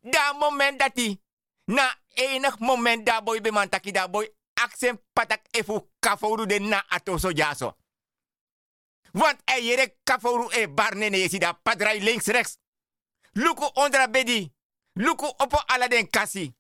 Da 0.04 0.34
moment 0.34 0.80
dati 0.80 1.20
na 1.68 1.88
enig 2.16 2.60
moment 2.60 3.06
da 3.06 3.22
boy 3.22 3.40
be 3.42 3.52
man 3.52 3.70
da 3.70 4.08
boy 4.08 4.28
aksen 4.56 4.98
patak 5.14 5.42
efu 5.54 5.90
kaforu 6.00 6.46
de 6.46 6.60
na 6.60 6.84
atoso 6.90 7.32
jaso. 7.32 7.78
Want 9.14 9.40
e 9.46 9.62
yere 9.62 9.98
kaforu 10.04 10.50
e 10.52 10.68
bar 10.68 10.96
nene 10.96 11.18
yesi 11.18 11.40
da 11.40 11.54
padrai 11.54 12.00
links 12.00 12.28
rechts. 12.28 12.58
Luku 13.36 13.66
ondra 13.76 14.08
bedi. 14.08 14.52
Luku 14.96 15.26
opo 15.26 15.58
ala 15.68 15.88
den 15.88 16.08
kasi. 16.10 16.54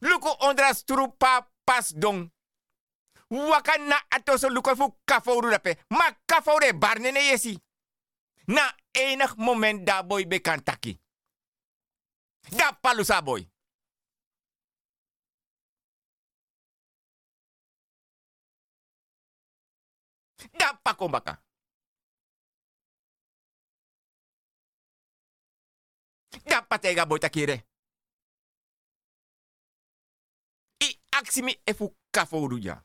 Luku 0.00 0.28
ondra 0.40 0.74
strupa 0.74 1.48
pas 1.64 1.94
dong 1.94 2.30
waka 3.30 3.78
na 3.78 3.96
atoso 4.10 4.48
luko 4.48 4.76
fu 4.76 4.94
kafouru 5.04 5.50
dape. 5.50 5.78
Ma 5.90 6.12
kafoure 6.26 6.72
barnene 6.72 7.20
yesi. 7.20 7.58
Na 8.46 8.74
enig 8.92 9.36
moment 9.36 9.84
da 9.84 10.02
boy 10.02 10.26
be 10.26 10.40
kan 10.40 10.62
taki. 10.62 11.00
Gappa 12.50 12.94
boy. 12.94 13.04
saboy. 13.04 13.46
Gappa 20.58 21.08
baka, 21.08 21.42
Gappa 26.46 26.78
tega 26.78 27.06
boy 27.06 27.18
takire. 27.18 27.64
I 30.80 31.00
aksimi 31.10 31.60
efu 31.66 31.96
kafodu 32.10 32.58
ya. 32.58 32.84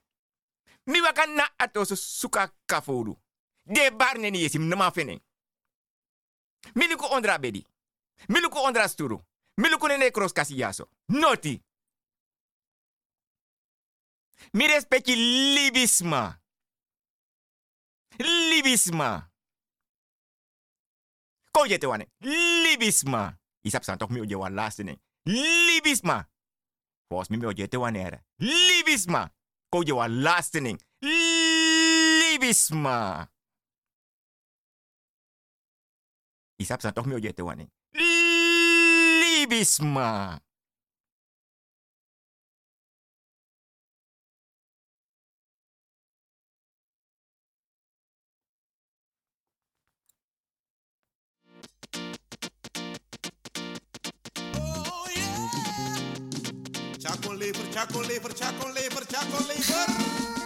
Mi 0.88 1.01
wakan 1.01 1.36
na 1.36 1.49
atoso 1.57 1.95
suka 1.95 2.51
kafodu. 2.66 3.18
De 3.66 3.91
barne 3.91 4.32
ni 4.32 4.41
yesim 4.43 4.68
nama 4.68 4.91
feneng. 4.91 5.22
Miluku 6.76 7.05
ondra 7.05 7.38
bedi. 7.38 7.68
Miluku 8.30 8.57
ondra 8.57 8.88
sturu. 8.89 9.24
Milukune 9.57 9.97
ne 9.97 10.11
cross 10.11 10.33
kasiyaso. 10.33 10.89
Noti. 11.07 11.63
Mi 14.53 14.67
respecti 14.67 15.15
libisma. 15.55 16.39
Libisma. 18.19 19.31
Kon 21.51 21.69
jete 21.69 21.87
wane. 21.87 22.11
Libisma. 22.19 23.33
Isap 23.63 23.83
san 23.83 23.97
tok 23.97 24.09
mi 24.09 24.21
oje 24.21 24.35
wan 24.35 24.55
laatste. 24.55 24.83
Libisma. 25.25 26.25
Volgens 27.09 27.29
mi 27.29 27.37
mi 27.37 27.45
oje 27.45 27.67
te 27.67 27.77
wan 27.77 27.95
ere. 27.95 28.25
Libisma. 28.39 29.29
Kon 29.69 29.81
oje 29.81 29.93
wan. 29.93 30.11
Libisma. 32.21 33.27
Isap 36.57 36.81
san 36.81 36.93
mi 37.05 37.15
oje 37.15 37.33
te 37.33 37.41
wan. 37.43 37.69
Ты 39.43 39.49
весьма. 39.49 40.39
Oh, 54.55 55.07
cakon 57.01 57.37
lever, 57.37 57.67
cakon 57.73 58.07
lever, 58.07 58.29
cakon 58.33 58.73
lever, 58.73 59.05
cakon 59.05 59.47
lever. 59.49 60.42